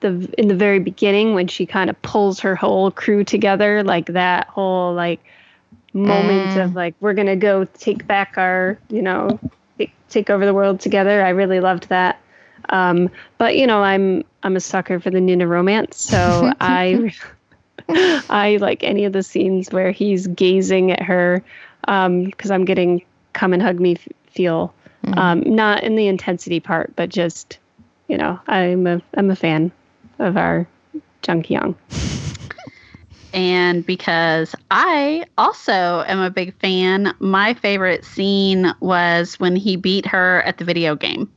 the 0.00 0.32
in 0.38 0.48
the 0.48 0.54
very 0.56 0.78
beginning 0.80 1.34
when 1.34 1.48
she 1.48 1.66
kind 1.66 1.90
of 1.90 2.00
pulls 2.02 2.40
her 2.40 2.56
whole 2.56 2.90
crew 2.90 3.24
together, 3.24 3.82
like 3.84 4.06
that 4.06 4.48
whole 4.48 4.94
like 4.94 5.20
moment 5.94 6.56
Mm. 6.56 6.56
of 6.56 6.74
like 6.74 6.94
we're 7.00 7.14
gonna 7.14 7.36
go 7.36 7.64
take 7.64 8.06
back 8.06 8.34
our 8.36 8.78
you 8.90 9.02
know 9.02 9.38
take- 10.08 10.30
over 10.30 10.44
the 10.46 10.54
world 10.54 10.80
together. 10.80 11.24
I 11.24 11.30
really 11.30 11.60
loved 11.60 11.88
that. 11.88 12.20
Um, 12.68 13.10
but 13.38 13.56
you 13.56 13.66
know, 13.66 13.82
I'm 13.82 14.24
I'm 14.42 14.56
a 14.56 14.60
sucker 14.60 15.00
for 15.00 15.10
the 15.10 15.18
Nuna 15.18 15.48
romance, 15.48 16.00
so 16.00 16.52
I 16.60 17.12
I 17.88 18.58
like 18.60 18.84
any 18.84 19.04
of 19.04 19.12
the 19.12 19.22
scenes 19.22 19.70
where 19.72 19.90
he's 19.90 20.26
gazing 20.26 20.92
at 20.92 21.02
her 21.02 21.42
because 21.80 22.50
I'm 22.50 22.64
getting 22.64 23.02
come 23.32 23.52
and 23.52 23.62
hug 23.62 23.80
me 23.80 23.92
f- 23.96 24.08
feel. 24.28 24.74
Um, 25.04 25.40
not 25.40 25.82
in 25.82 25.96
the 25.96 26.06
intensity 26.06 26.60
part, 26.60 26.94
but 26.94 27.08
just 27.08 27.58
you 28.08 28.16
know, 28.16 28.38
I'm 28.46 28.86
a 28.86 29.02
I'm 29.14 29.30
a 29.30 29.36
fan 29.36 29.72
of 30.18 30.36
our 30.36 30.68
Jang 31.22 31.42
Ki-yong. 31.42 31.74
And 33.34 33.84
because 33.86 34.54
I 34.70 35.24
also 35.38 36.04
am 36.06 36.20
a 36.20 36.30
big 36.30 36.54
fan, 36.60 37.14
my 37.18 37.54
favorite 37.54 38.04
scene 38.04 38.72
was 38.80 39.40
when 39.40 39.56
he 39.56 39.76
beat 39.76 40.06
her 40.06 40.42
at 40.42 40.58
the 40.58 40.64
video 40.64 40.94
game. 40.94 41.30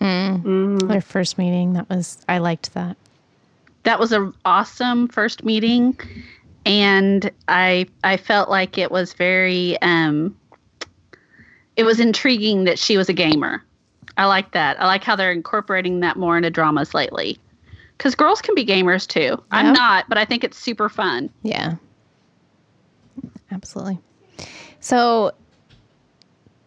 mm, 0.00 0.42
Mm. 0.42 0.88
their 0.88 1.00
first 1.00 1.38
meeting. 1.38 1.74
That 1.74 1.88
was 1.88 2.18
I 2.28 2.38
liked 2.38 2.74
that. 2.74 2.96
That 3.84 4.00
was 4.00 4.10
an 4.12 4.34
awesome 4.44 5.06
first 5.08 5.44
meeting, 5.44 5.96
and 6.64 7.30
I 7.48 7.86
I 8.02 8.16
felt 8.16 8.50
like 8.50 8.78
it 8.78 8.90
was 8.90 9.12
very 9.14 9.80
um, 9.82 10.36
it 11.76 11.84
was 11.84 12.00
intriguing 12.00 12.64
that 12.64 12.78
she 12.78 12.96
was 12.96 13.08
a 13.08 13.12
gamer. 13.12 13.62
I 14.16 14.26
like 14.26 14.52
that. 14.52 14.80
I 14.80 14.86
like 14.86 15.04
how 15.04 15.14
they're 15.14 15.30
incorporating 15.32 16.00
that 16.00 16.16
more 16.16 16.36
into 16.36 16.50
dramas 16.50 16.94
lately. 16.94 17.38
Because 17.96 18.14
girls 18.14 18.42
can 18.42 18.54
be 18.54 18.64
gamers 18.64 19.06
too. 19.06 19.20
Yeah. 19.20 19.38
I'm 19.50 19.72
not, 19.72 20.08
but 20.08 20.18
I 20.18 20.24
think 20.24 20.44
it's 20.44 20.58
super 20.58 20.88
fun. 20.88 21.30
Yeah. 21.42 21.76
Absolutely. 23.50 23.98
So 24.80 25.32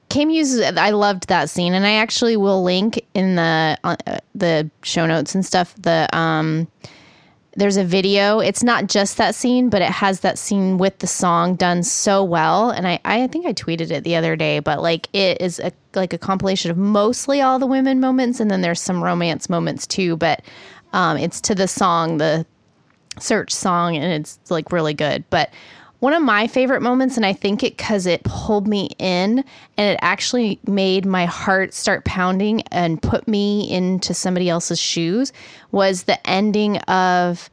Kim 0.09 0.31
uses 0.31 0.61
I 0.75 0.89
loved 0.89 1.27
that 1.27 1.49
scene 1.49 1.73
and 1.73 1.85
I 1.85 1.93
actually 1.93 2.35
will 2.35 2.63
link 2.63 3.05
in 3.13 3.35
the 3.35 3.77
uh, 3.83 3.95
the 4.33 4.69
show 4.81 5.05
notes 5.05 5.35
and 5.35 5.45
stuff 5.45 5.75
the 5.75 6.09
um 6.17 6.67
there's 7.55 7.77
a 7.77 7.83
video. 7.83 8.39
It's 8.39 8.63
not 8.63 8.87
just 8.87 9.17
that 9.17 9.35
scene, 9.35 9.69
but 9.69 9.81
it 9.81 9.89
has 9.89 10.21
that 10.21 10.37
scene 10.37 10.77
with 10.77 10.99
the 10.99 11.07
song 11.07 11.55
done 11.55 11.83
so 11.83 12.23
well. 12.23 12.69
And 12.69 12.87
I, 12.87 12.99
I 13.03 13.27
think 13.27 13.45
I 13.45 13.53
tweeted 13.53 13.91
it 13.91 14.03
the 14.03 14.15
other 14.15 14.35
day, 14.35 14.59
but 14.59 14.81
like 14.81 15.09
it 15.13 15.41
is 15.41 15.59
a 15.59 15.71
like 15.93 16.13
a 16.13 16.17
compilation 16.17 16.71
of 16.71 16.77
mostly 16.77 17.41
all 17.41 17.59
the 17.59 17.65
women 17.67 17.99
moments 17.99 18.39
and 18.39 18.49
then 18.49 18.61
there's 18.61 18.81
some 18.81 19.03
romance 19.03 19.49
moments 19.49 19.85
too. 19.85 20.15
But 20.15 20.43
um, 20.93 21.17
it's 21.17 21.41
to 21.41 21.55
the 21.55 21.67
song, 21.67 22.17
the 22.17 22.45
search 23.19 23.53
song 23.53 23.95
and 23.95 24.13
it's 24.13 24.39
like 24.49 24.71
really 24.71 24.93
good. 24.93 25.23
But 25.29 25.51
one 25.99 26.13
of 26.13 26.23
my 26.23 26.47
favorite 26.47 26.81
moments 26.81 27.17
and 27.17 27.25
i 27.25 27.33
think 27.33 27.61
it 27.61 27.75
because 27.75 28.05
it 28.05 28.23
pulled 28.23 28.67
me 28.67 28.89
in 28.99 29.43
and 29.77 29.93
it 29.93 29.99
actually 30.01 30.59
made 30.65 31.05
my 31.05 31.25
heart 31.25 31.73
start 31.73 32.05
pounding 32.05 32.61
and 32.71 33.01
put 33.01 33.27
me 33.27 33.69
into 33.69 34.13
somebody 34.13 34.49
else's 34.49 34.79
shoes 34.79 35.33
was 35.71 36.03
the 36.03 36.29
ending 36.29 36.77
of 36.77 37.49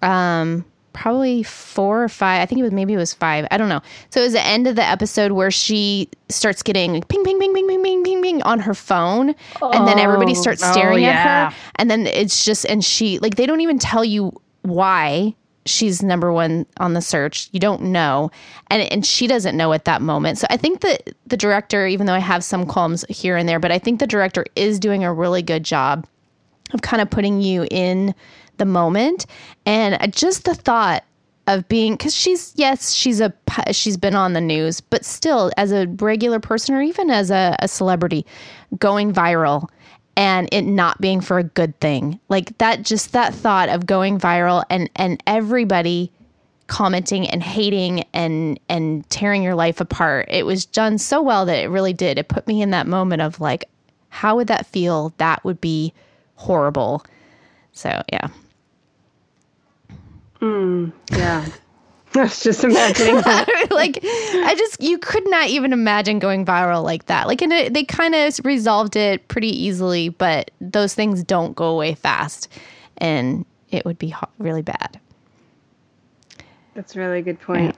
um 0.00 0.64
probably 0.92 1.42
four 1.42 2.02
or 2.02 2.08
five. 2.08 2.42
I 2.42 2.46
think 2.46 2.60
it 2.60 2.62
was 2.62 2.72
maybe 2.72 2.92
it 2.92 2.98
was 2.98 3.14
five. 3.14 3.46
I 3.50 3.58
don't 3.58 3.68
know. 3.68 3.80
So 4.10 4.20
it 4.20 4.24
was 4.24 4.32
the 4.32 4.46
end 4.46 4.66
of 4.66 4.76
the 4.76 4.84
episode 4.84 5.32
where 5.32 5.50
she 5.50 6.08
starts 6.28 6.62
getting 6.62 7.02
ping, 7.02 7.24
ping, 7.24 7.38
ping, 7.38 7.54
ping, 7.54 7.66
ping, 7.68 7.82
ping, 7.82 8.04
ping, 8.04 8.22
ping 8.22 8.42
on 8.42 8.58
her 8.60 8.74
phone, 8.74 9.34
oh, 9.60 9.70
and 9.70 9.86
then 9.86 9.98
everybody 9.98 10.32
oh. 10.32 10.40
starts 10.40 10.62
oh, 10.62 10.72
staring 10.72 11.04
oh, 11.04 11.08
yeah. 11.08 11.10
at 11.10 11.52
her, 11.52 11.58
and 11.76 11.90
then 11.90 12.06
it's 12.06 12.44
just 12.44 12.64
and 12.66 12.84
she 12.84 13.18
like 13.18 13.36
they 13.36 13.46
don't 13.46 13.60
even 13.60 13.78
tell 13.78 14.04
you 14.04 14.32
why 14.62 15.34
she's 15.66 16.02
number 16.02 16.32
one 16.32 16.66
on 16.78 16.94
the 16.94 17.00
search. 17.00 17.48
You 17.52 17.60
don't 17.60 17.82
know, 17.82 18.30
and 18.70 18.82
and 18.92 19.06
she 19.06 19.26
doesn't 19.26 19.56
know 19.56 19.72
at 19.72 19.84
that 19.84 20.02
moment. 20.02 20.38
So 20.38 20.46
I 20.50 20.56
think 20.56 20.80
that 20.80 21.14
the 21.26 21.36
director, 21.36 21.86
even 21.86 22.06
though 22.06 22.14
I 22.14 22.20
have 22.20 22.44
some 22.44 22.66
qualms 22.66 23.04
here 23.08 23.36
and 23.36 23.48
there, 23.48 23.60
but 23.60 23.72
I 23.72 23.78
think 23.78 24.00
the 24.00 24.06
director 24.06 24.44
is 24.56 24.78
doing 24.78 25.04
a 25.04 25.12
really 25.12 25.42
good 25.42 25.64
job 25.64 26.06
of 26.72 26.82
kind 26.82 27.02
of 27.02 27.10
putting 27.10 27.40
you 27.40 27.66
in 27.70 28.14
the 28.58 28.64
moment. 28.64 29.26
And 29.66 30.12
just 30.14 30.44
the 30.44 30.54
thought 30.54 31.04
of 31.48 31.66
being 31.68 31.94
because 31.94 32.14
she's 32.14 32.52
yes 32.54 32.92
she's 32.92 33.20
a 33.20 33.32
she's 33.72 33.96
been 33.96 34.14
on 34.14 34.32
the 34.32 34.40
news 34.40 34.80
but 34.80 35.04
still 35.04 35.50
as 35.56 35.72
a 35.72 35.88
regular 35.98 36.38
person 36.38 36.72
or 36.72 36.80
even 36.80 37.10
as 37.10 37.32
a, 37.32 37.56
a 37.58 37.66
celebrity 37.66 38.24
going 38.78 39.12
viral 39.12 39.68
and 40.16 40.48
it 40.52 40.62
not 40.62 41.00
being 41.00 41.20
for 41.20 41.38
a 41.38 41.44
good 41.44 41.78
thing. 41.80 42.20
Like 42.28 42.56
that 42.58 42.82
just 42.82 43.12
that 43.12 43.34
thought 43.34 43.68
of 43.68 43.86
going 43.86 44.18
viral 44.18 44.64
and 44.70 44.90
and 44.96 45.22
everybody 45.26 46.12
commenting 46.66 47.28
and 47.28 47.42
hating 47.42 48.04
and 48.12 48.60
and 48.68 49.08
tearing 49.10 49.42
your 49.42 49.54
life 49.54 49.80
apart. 49.80 50.28
It 50.30 50.46
was 50.46 50.64
done 50.64 50.98
so 50.98 51.22
well 51.22 51.46
that 51.46 51.58
it 51.58 51.68
really 51.68 51.92
did. 51.92 52.18
It 52.18 52.28
put 52.28 52.46
me 52.46 52.62
in 52.62 52.70
that 52.70 52.86
moment 52.86 53.22
of 53.22 53.40
like 53.40 53.64
how 54.10 54.36
would 54.36 54.48
that 54.48 54.66
feel? 54.66 55.14
That 55.16 55.42
would 55.44 55.60
be 55.60 55.92
horrible. 56.36 57.04
So 57.72 58.02
yeah 58.12 58.28
Yeah. 60.42 61.46
I 62.14 62.22
was 62.24 62.42
just 62.42 62.62
imagining 62.62 63.14
that. 63.22 63.48
like 63.70 64.00
I 64.02 64.54
just 64.56 64.82
you 64.82 64.98
could 64.98 65.28
not 65.30 65.48
even 65.48 65.72
imagine 65.72 66.18
going 66.18 66.44
viral 66.44 66.84
like 66.84 67.06
that. 67.06 67.26
Like 67.26 67.40
and 67.40 67.52
it, 67.52 67.72
they 67.72 67.84
kind 67.84 68.14
of 68.14 68.38
resolved 68.44 68.96
it 68.96 69.28
pretty 69.28 69.48
easily, 69.48 70.10
but 70.10 70.50
those 70.60 70.94
things 70.94 71.22
don't 71.24 71.56
go 71.56 71.66
away 71.66 71.94
fast, 71.94 72.48
and 72.98 73.46
it 73.70 73.84
would 73.86 73.98
be 73.98 74.10
ho- 74.10 74.28
really 74.38 74.62
bad. 74.62 75.00
That's 76.74 76.96
a 76.96 77.00
really 77.00 77.22
good 77.22 77.40
point. 77.40 77.76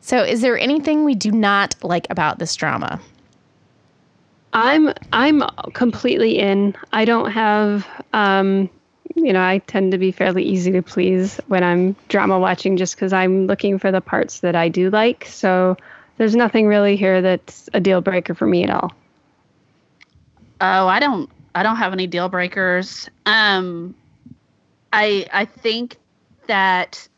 So, 0.00 0.22
is 0.22 0.42
there 0.42 0.58
anything 0.58 1.04
we 1.04 1.14
do 1.14 1.30
not 1.30 1.74
like 1.82 2.06
about 2.10 2.38
this 2.38 2.54
drama? 2.56 3.00
I'm 4.52 4.92
I'm 5.12 5.42
completely 5.72 6.38
in. 6.38 6.76
I 6.92 7.04
don't 7.06 7.30
have 7.30 7.86
um 8.12 8.68
you 9.14 9.32
know, 9.32 9.42
I 9.42 9.58
tend 9.58 9.92
to 9.92 9.98
be 9.98 10.12
fairly 10.12 10.42
easy 10.42 10.72
to 10.72 10.82
please 10.82 11.40
when 11.46 11.62
I'm 11.62 11.96
drama 12.08 12.38
watching 12.38 12.76
just 12.76 12.96
cuz 12.98 13.12
I'm 13.12 13.46
looking 13.46 13.78
for 13.78 13.90
the 13.92 14.00
parts 14.00 14.40
that 14.40 14.56
I 14.56 14.68
do 14.68 14.90
like. 14.90 15.26
So 15.26 15.76
there's 16.18 16.36
nothing 16.36 16.66
really 16.66 16.96
here 16.96 17.22
that's 17.22 17.68
a 17.72 17.80
deal 17.80 18.00
breaker 18.00 18.34
for 18.34 18.46
me 18.46 18.64
at 18.64 18.70
all. 18.70 18.92
Oh, 20.60 20.86
I 20.86 21.00
don't 21.00 21.30
I 21.54 21.62
don't 21.62 21.76
have 21.76 21.92
any 21.92 22.06
deal 22.06 22.28
breakers. 22.28 23.08
Um 23.26 23.94
I 24.92 25.26
I 25.32 25.44
think 25.44 25.96
that 26.46 27.08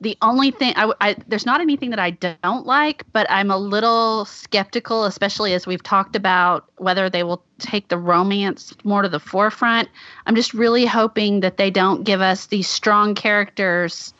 the 0.00 0.16
only 0.22 0.50
thing 0.50 0.72
I, 0.76 0.92
I 1.00 1.16
there's 1.28 1.44
not 1.44 1.60
anything 1.60 1.90
that 1.90 1.98
I 1.98 2.10
don't 2.10 2.66
like, 2.66 3.04
but 3.12 3.26
I'm 3.30 3.50
a 3.50 3.58
little 3.58 4.24
skeptical, 4.24 5.04
especially 5.04 5.52
as 5.52 5.66
we've 5.66 5.82
talked 5.82 6.16
about 6.16 6.70
whether 6.78 7.10
they 7.10 7.22
will 7.22 7.42
take 7.58 7.88
the 7.88 7.98
romance 7.98 8.74
more 8.82 9.02
to 9.02 9.08
the 9.08 9.20
forefront. 9.20 9.88
I'm 10.26 10.34
just 10.34 10.54
really 10.54 10.86
hoping 10.86 11.40
that 11.40 11.58
they 11.58 11.70
don't 11.70 12.04
give 12.04 12.20
us 12.20 12.46
these 12.46 12.68
strong 12.68 13.14
characters 13.14 14.14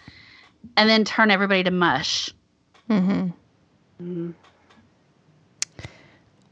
and 0.76 0.88
then 0.90 1.04
turn 1.04 1.30
everybody 1.30 1.62
to 1.62 1.70
mush. 1.70 2.30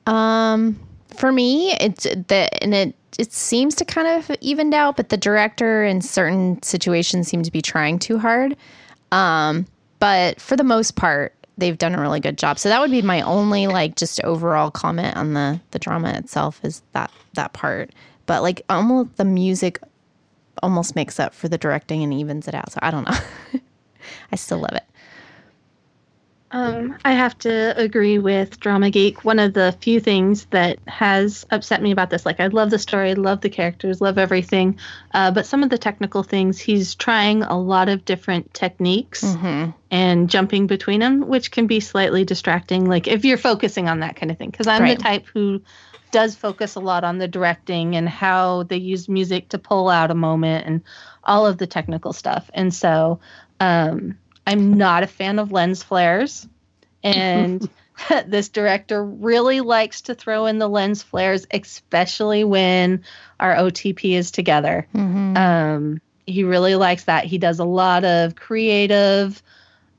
Um, 0.06 0.80
for 1.16 1.32
me, 1.32 1.72
it's 1.80 2.04
the 2.04 2.48
and 2.62 2.74
it 2.74 2.94
it 3.18 3.32
seems 3.32 3.74
to 3.74 3.84
kind 3.84 4.08
of 4.08 4.34
evened 4.40 4.72
out, 4.72 4.96
but 4.96 5.10
the 5.10 5.16
director 5.16 5.84
in 5.84 6.00
certain 6.00 6.62
situations 6.62 7.28
seem 7.28 7.42
to 7.42 7.50
be 7.50 7.60
trying 7.60 7.98
too 7.98 8.18
hard. 8.18 8.56
Um, 9.12 9.66
but 9.98 10.40
for 10.40 10.56
the 10.56 10.64
most 10.64 10.96
part, 10.96 11.34
they've 11.56 11.76
done 11.76 11.94
a 11.94 12.00
really 12.00 12.20
good 12.20 12.38
job. 12.38 12.58
So 12.58 12.68
that 12.68 12.80
would 12.80 12.90
be 12.90 13.02
my 13.02 13.20
only 13.22 13.66
like 13.66 13.96
just 13.96 14.22
overall 14.24 14.70
comment 14.70 15.16
on 15.16 15.34
the 15.34 15.60
the 15.72 15.78
drama 15.78 16.12
itself 16.12 16.60
is 16.62 16.82
that 16.92 17.10
that 17.34 17.52
part. 17.52 17.90
But 18.26 18.42
like 18.42 18.62
almost 18.68 19.16
the 19.16 19.24
music 19.24 19.80
almost 20.62 20.94
makes 20.96 21.20
up 21.20 21.34
for 21.34 21.48
the 21.48 21.58
directing 21.58 22.02
and 22.02 22.12
evens 22.12 22.48
it 22.48 22.54
out. 22.54 22.72
So 22.72 22.78
I 22.82 22.90
don't 22.90 23.08
know. 23.08 23.60
I 24.32 24.36
still 24.36 24.58
love 24.58 24.72
it. 24.72 24.84
Um, 26.50 26.96
I 27.04 27.12
have 27.12 27.36
to 27.40 27.74
agree 27.78 28.18
with 28.18 28.58
Drama 28.58 28.90
Geek. 28.90 29.22
One 29.24 29.38
of 29.38 29.52
the 29.52 29.76
few 29.82 30.00
things 30.00 30.46
that 30.46 30.78
has 30.86 31.44
upset 31.50 31.82
me 31.82 31.90
about 31.90 32.08
this, 32.08 32.24
like 32.24 32.40
I 32.40 32.46
love 32.46 32.70
the 32.70 32.78
story, 32.78 33.14
love 33.14 33.42
the 33.42 33.50
characters, 33.50 34.00
love 34.00 34.16
everything, 34.16 34.78
uh, 35.12 35.30
but 35.30 35.44
some 35.44 35.62
of 35.62 35.68
the 35.68 35.76
technical 35.76 36.22
things, 36.22 36.58
he's 36.58 36.94
trying 36.94 37.42
a 37.42 37.58
lot 37.58 37.88
of 37.90 38.04
different 38.04 38.54
techniques 38.54 39.22
Mm-hmm. 39.24 39.70
and 39.90 40.30
jumping 40.30 40.66
between 40.66 41.00
them, 41.00 41.28
which 41.28 41.50
can 41.50 41.66
be 41.66 41.80
slightly 41.80 42.24
distracting. 42.24 42.86
Like 42.86 43.06
if 43.08 43.24
you're 43.26 43.36
focusing 43.36 43.88
on 43.88 44.00
that 44.00 44.16
kind 44.16 44.32
of 44.32 44.38
thing, 44.38 44.50
because 44.50 44.66
I'm 44.66 44.82
Right. 44.82 44.96
the 44.96 45.02
type 45.02 45.26
who 45.26 45.60
does 46.12 46.34
focus 46.34 46.76
a 46.76 46.80
lot 46.80 47.04
on 47.04 47.18
the 47.18 47.28
directing 47.28 47.94
and 47.94 48.08
how 48.08 48.62
they 48.62 48.78
use 48.78 49.08
music 49.08 49.50
to 49.50 49.58
pull 49.58 49.90
out 49.90 50.10
a 50.10 50.14
moment 50.14 50.66
and 50.66 50.82
all 51.24 51.46
of 51.46 51.58
the 51.58 51.66
technical 51.66 52.14
stuff. 52.14 52.50
And 52.54 52.72
so 52.72 53.20
um, 53.60 54.16
I'm 54.48 54.74
not 54.74 55.02
a 55.02 55.06
fan 55.06 55.38
of 55.38 55.52
lens 55.52 55.82
flares. 55.82 56.48
And 57.02 57.68
this 58.26 58.48
director 58.48 59.04
really 59.04 59.60
likes 59.60 60.02
to 60.02 60.14
throw 60.14 60.46
in 60.46 60.58
the 60.58 60.68
lens 60.68 61.02
flares, 61.02 61.46
especially 61.50 62.44
when 62.44 63.02
our 63.40 63.54
OTP 63.54 64.16
is 64.16 64.30
together. 64.30 64.86
Mm-hmm. 64.94 65.36
Um, 65.36 66.00
he 66.26 66.44
really 66.44 66.76
likes 66.76 67.04
that. 67.04 67.24
He 67.24 67.38
does 67.38 67.58
a 67.58 67.64
lot 67.64 68.04
of 68.04 68.36
creative 68.36 69.42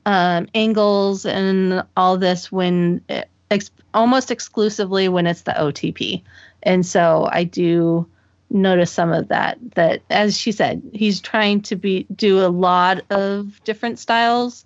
um, 0.06 0.48
angles 0.54 1.26
and 1.26 1.82
all 1.96 2.16
this 2.16 2.50
when 2.50 3.02
ex- 3.50 3.70
almost 3.92 4.30
exclusively 4.30 5.08
when 5.08 5.26
it's 5.26 5.42
the 5.42 5.52
OTP. 5.52 6.22
And 6.62 6.86
so 6.86 7.28
I 7.30 7.44
do 7.44 8.06
notice 8.50 8.90
some 8.92 9.12
of 9.12 9.28
that. 9.28 9.58
That 9.74 10.02
as 10.10 10.36
she 10.38 10.52
said, 10.52 10.82
he's 10.92 11.20
trying 11.20 11.62
to 11.62 11.76
be 11.76 12.06
do 12.14 12.40
a 12.44 12.48
lot 12.48 13.02
of 13.10 13.62
different 13.64 13.98
styles 13.98 14.64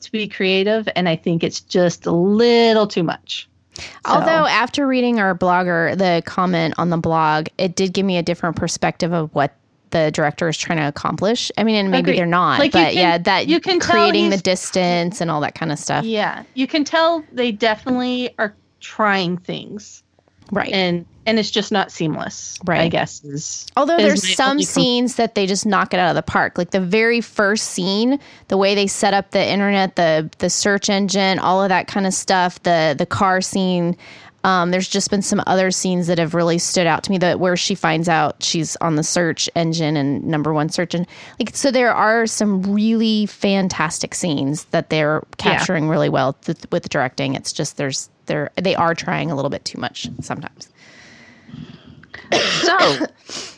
to 0.00 0.12
be 0.12 0.28
creative, 0.28 0.88
and 0.96 1.08
I 1.08 1.16
think 1.16 1.42
it's 1.42 1.60
just 1.60 2.06
a 2.06 2.12
little 2.12 2.86
too 2.86 3.02
much. 3.02 3.48
So- 3.76 3.82
Although 4.06 4.46
after 4.46 4.86
reading 4.86 5.18
our 5.18 5.34
blogger, 5.34 5.96
the 5.98 6.22
comment 6.24 6.74
on 6.78 6.90
the 6.90 6.96
blog, 6.96 7.48
it 7.58 7.74
did 7.74 7.92
give 7.92 8.06
me 8.06 8.16
a 8.18 8.22
different 8.22 8.54
perspective 8.56 9.12
of 9.12 9.34
what 9.34 9.52
the 9.90 10.10
director 10.12 10.48
is 10.48 10.56
trying 10.56 10.78
to 10.78 10.86
accomplish. 10.88 11.50
I 11.58 11.64
mean, 11.64 11.76
and 11.76 11.90
maybe 11.90 12.10
Agreed. 12.10 12.18
they're 12.18 12.26
not, 12.26 12.58
Like, 12.60 12.72
but 12.72 12.92
can- 12.92 12.96
yeah, 12.96 13.18
that 13.18 13.48
you 13.48 13.60
can 13.60 13.80
creating 13.80 14.30
the 14.30 14.36
distance 14.36 15.20
and 15.20 15.30
all 15.30 15.40
that 15.40 15.54
kind 15.56 15.72
of 15.72 15.78
stuff. 15.78 16.04
yeah, 16.04 16.44
you 16.54 16.66
can 16.68 16.84
tell 16.84 17.24
they 17.32 17.50
definitely 17.50 18.34
are 18.38 18.54
trying 18.80 19.38
things. 19.38 20.02
Right. 20.52 20.72
and 20.72 21.06
and 21.26 21.38
it's 21.38 21.50
just 21.50 21.72
not 21.72 21.90
seamless 21.90 22.58
right 22.66 22.82
i 22.82 22.88
guess 22.88 23.24
is 23.24 23.66
Although 23.76 23.96
is 23.96 24.02
there's 24.22 24.36
some 24.36 24.60
scenes 24.62 25.16
that 25.16 25.34
they 25.34 25.46
just 25.46 25.66
knock 25.66 25.92
it 25.94 25.98
out 26.00 26.10
of 26.10 26.14
the 26.14 26.22
park. 26.22 26.58
Like 26.58 26.70
the 26.70 26.80
very 26.80 27.20
first 27.20 27.70
scene, 27.70 28.20
the 28.48 28.56
way 28.56 28.74
they 28.74 28.86
set 28.86 29.14
up 29.14 29.32
the 29.32 29.44
internet, 29.44 29.96
the 29.96 30.30
the 30.38 30.48
search 30.50 30.88
engine, 30.88 31.38
all 31.38 31.62
of 31.62 31.70
that 31.70 31.88
kind 31.88 32.06
of 32.06 32.14
stuff, 32.14 32.62
the 32.62 32.94
the 32.96 33.06
car 33.06 33.40
scene. 33.40 33.96
Um, 34.44 34.70
there's 34.72 34.88
just 34.88 35.10
been 35.10 35.22
some 35.22 35.42
other 35.46 35.70
scenes 35.70 36.06
that 36.06 36.18
have 36.18 36.34
really 36.34 36.58
stood 36.58 36.86
out 36.86 37.02
to 37.04 37.10
me 37.10 37.16
that 37.18 37.40
where 37.40 37.56
she 37.56 37.74
finds 37.74 38.10
out 38.10 38.42
she's 38.42 38.76
on 38.76 38.96
the 38.96 39.02
search 39.02 39.48
engine 39.56 39.96
and 39.96 40.22
number 40.22 40.52
one 40.52 40.68
search 40.68 40.94
and 40.94 41.06
Like 41.40 41.56
so, 41.56 41.70
there 41.70 41.94
are 41.94 42.26
some 42.26 42.62
really 42.62 43.24
fantastic 43.24 44.14
scenes 44.14 44.64
that 44.64 44.90
they're 44.90 45.22
capturing 45.38 45.88
really 45.88 46.10
well 46.10 46.34
th- 46.34 46.58
with 46.70 46.82
the 46.82 46.90
directing. 46.90 47.34
It's 47.34 47.54
just 47.54 47.78
there's 47.78 48.10
they're 48.26 48.50
they 48.56 48.74
are 48.74 48.94
trying 48.94 49.30
a 49.30 49.34
little 49.36 49.50
bit 49.50 49.64
too 49.64 49.78
much 49.78 50.08
sometimes. 50.20 50.68
So, 52.62 53.06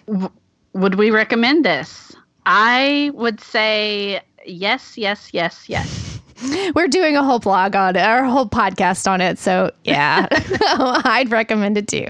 w- 0.06 0.30
would 0.74 0.96
we 0.96 1.10
recommend 1.10 1.64
this? 1.64 2.14
I 2.44 3.10
would 3.14 3.40
say 3.40 4.20
yes, 4.44 4.96
yes, 4.98 5.30
yes, 5.32 5.68
yes. 5.68 6.20
We're 6.74 6.88
doing 6.88 7.16
a 7.16 7.22
whole 7.24 7.38
blog 7.38 7.74
on 7.74 7.96
it, 7.96 8.00
a 8.00 8.28
whole 8.28 8.48
podcast 8.48 9.10
on 9.10 9.20
it. 9.20 9.38
So 9.38 9.70
yeah, 9.84 10.26
I'd 10.60 11.30
recommend 11.30 11.78
it 11.78 11.88
too. 11.88 12.06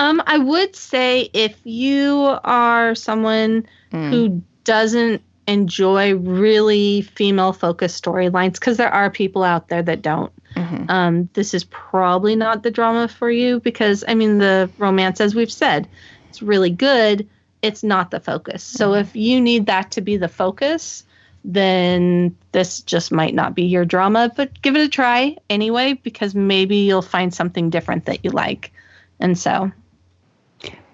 um 0.00 0.22
i 0.26 0.36
would 0.38 0.74
say 0.76 1.28
if 1.32 1.56
you 1.64 2.36
are 2.44 2.94
someone 2.94 3.66
Mm. 3.92 4.10
who 4.10 4.42
doesn't 4.64 5.22
enjoy 5.46 6.14
really 6.16 7.00
female 7.00 7.54
focused 7.54 8.04
storylines 8.04 8.54
because 8.54 8.76
there 8.76 8.92
are 8.92 9.08
people 9.10 9.42
out 9.42 9.68
there 9.68 9.82
that 9.82 10.02
don't 10.02 10.30
Mhm. 10.56 10.90
um 10.90 11.28
this 11.34 11.54
is 11.54 11.64
probably 11.64 12.34
not 12.36 12.62
the 12.62 12.70
drama 12.70 13.08
for 13.08 13.30
you 13.30 13.60
because 13.60 14.04
i 14.08 14.14
mean 14.14 14.38
the 14.38 14.70
romance 14.78 15.20
as 15.20 15.34
we've 15.34 15.52
said 15.52 15.88
it's 16.28 16.42
really 16.42 16.70
good 16.70 17.28
it's 17.62 17.82
not 17.82 18.10
the 18.10 18.20
focus 18.20 18.62
so 18.62 18.94
if 18.94 19.14
you 19.14 19.40
need 19.40 19.66
that 19.66 19.90
to 19.92 20.00
be 20.00 20.16
the 20.16 20.28
focus 20.28 21.04
then 21.44 22.34
this 22.52 22.80
just 22.80 23.12
might 23.12 23.34
not 23.34 23.54
be 23.54 23.62
your 23.64 23.84
drama 23.84 24.32
but 24.36 24.60
give 24.62 24.74
it 24.76 24.80
a 24.80 24.88
try 24.88 25.36
anyway 25.50 25.92
because 25.92 26.34
maybe 26.34 26.76
you'll 26.76 27.02
find 27.02 27.32
something 27.32 27.70
different 27.70 28.06
that 28.06 28.24
you 28.24 28.30
like 28.30 28.72
and 29.20 29.38
so 29.38 29.70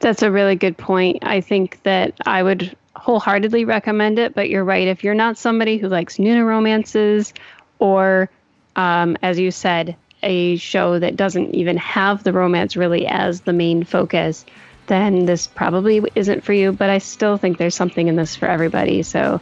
That's 0.01 0.23
a 0.23 0.31
really 0.31 0.57
good 0.57 0.77
point. 0.77 1.19
I 1.23 1.41
think 1.41 1.83
that 1.85 2.15
I 2.27 2.43
would 2.43 2.77
wholeheartedly 2.97 3.65
recommend 3.65 4.19
it, 4.19 4.35
but 4.35 4.51
you're 4.51 4.65
right. 4.65 4.87
If 4.87 5.03
you're 5.03 5.15
not 5.15 5.39
somebody 5.39 5.79
who 5.79 5.89
likes 5.89 6.19
Nuna 6.19 6.45
romances 6.45 7.33
or, 7.79 8.31
um, 8.77 9.17
as 9.23 9.39
you 9.39 9.51
said, 9.51 9.97
a 10.23 10.57
show 10.57 10.99
that 10.99 11.17
doesn't 11.17 11.55
even 11.55 11.77
have 11.77 12.25
the 12.25 12.33
romance 12.33 12.77
really 12.77 13.07
as 13.07 13.43
the 13.43 13.53
main 13.53 13.85
focus, 13.85 14.45
then 14.87 15.27
this 15.27 15.47
probably 15.47 16.03
isn't 16.15 16.43
for 16.43 16.53
you. 16.53 16.73
But 16.73 16.91
I 16.91 16.99
still 16.99 17.37
think 17.37 17.59
there's 17.59 17.75
something 17.75 18.09
in 18.09 18.17
this 18.17 18.35
for 18.35 18.47
everybody. 18.47 19.03
So 19.03 19.41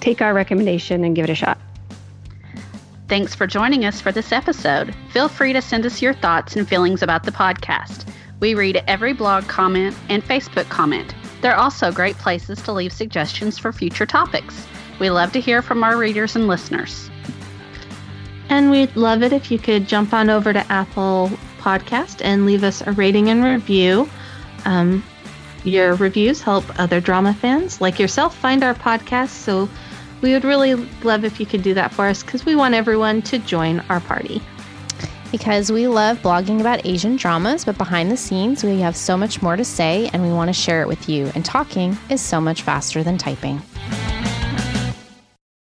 take 0.00 0.20
our 0.20 0.34
recommendation 0.34 1.04
and 1.04 1.14
give 1.14 1.24
it 1.24 1.30
a 1.30 1.34
shot. 1.34 1.58
Thanks 3.08 3.36
for 3.36 3.46
joining 3.46 3.84
us 3.84 4.00
for 4.00 4.10
this 4.10 4.32
episode. 4.32 4.94
Feel 5.10 5.28
free 5.28 5.52
to 5.52 5.62
send 5.62 5.86
us 5.86 6.02
your 6.02 6.14
thoughts 6.14 6.56
and 6.56 6.68
feelings 6.68 7.02
about 7.02 7.22
the 7.22 7.30
podcast. 7.30 8.04
We 8.40 8.54
read 8.54 8.82
every 8.88 9.12
blog 9.12 9.46
comment 9.46 9.96
and 10.08 10.24
Facebook 10.24 10.68
comment. 10.68 11.14
They're 11.40 11.56
also 11.56 11.92
great 11.92 12.16
places 12.16 12.60
to 12.62 12.72
leave 12.72 12.92
suggestions 12.92 13.58
for 13.58 13.72
future 13.72 14.06
topics. 14.06 14.66
We 14.98 15.10
love 15.10 15.32
to 15.32 15.40
hear 15.40 15.62
from 15.62 15.84
our 15.84 15.96
readers 15.96 16.34
and 16.34 16.48
listeners. 16.48 17.08
And 18.48 18.70
we'd 18.70 18.94
love 18.96 19.22
it 19.22 19.32
if 19.32 19.50
you 19.50 19.58
could 19.58 19.88
jump 19.88 20.12
on 20.12 20.30
over 20.30 20.52
to 20.52 20.72
Apple 20.72 21.30
Podcast 21.58 22.24
and 22.24 22.46
leave 22.46 22.62
us 22.62 22.80
a 22.86 22.92
rating 22.92 23.28
and 23.28 23.42
review. 23.42 24.08
Um, 24.64 25.02
your 25.64 25.94
reviews 25.96 26.40
help 26.40 26.64
other 26.78 27.00
drama 27.00 27.34
fans 27.34 27.80
like 27.80 27.98
yourself 27.98 28.36
find 28.36 28.62
our 28.62 28.74
podcast. 28.74 29.30
So 29.30 29.68
we 30.20 30.32
would 30.32 30.44
really 30.44 30.74
love 31.02 31.24
if 31.24 31.40
you 31.40 31.46
could 31.46 31.62
do 31.62 31.74
that 31.74 31.92
for 31.92 32.06
us 32.06 32.22
because 32.22 32.46
we 32.46 32.54
want 32.54 32.74
everyone 32.74 33.22
to 33.22 33.38
join 33.38 33.80
our 33.88 34.00
party. 34.00 34.40
Because 35.32 35.72
we 35.72 35.88
love 35.88 36.18
blogging 36.22 36.60
about 36.60 36.86
Asian 36.86 37.16
dramas, 37.16 37.64
but 37.64 37.76
behind 37.76 38.12
the 38.12 38.16
scenes, 38.16 38.62
we 38.62 38.80
have 38.80 38.96
so 38.96 39.16
much 39.16 39.42
more 39.42 39.56
to 39.56 39.64
say 39.64 40.08
and 40.12 40.22
we 40.22 40.30
want 40.30 40.48
to 40.48 40.52
share 40.52 40.82
it 40.82 40.88
with 40.88 41.08
you. 41.08 41.30
And 41.34 41.44
talking 41.44 41.98
is 42.08 42.20
so 42.20 42.40
much 42.40 42.62
faster 42.62 43.02
than 43.02 43.18
typing. 43.18 43.60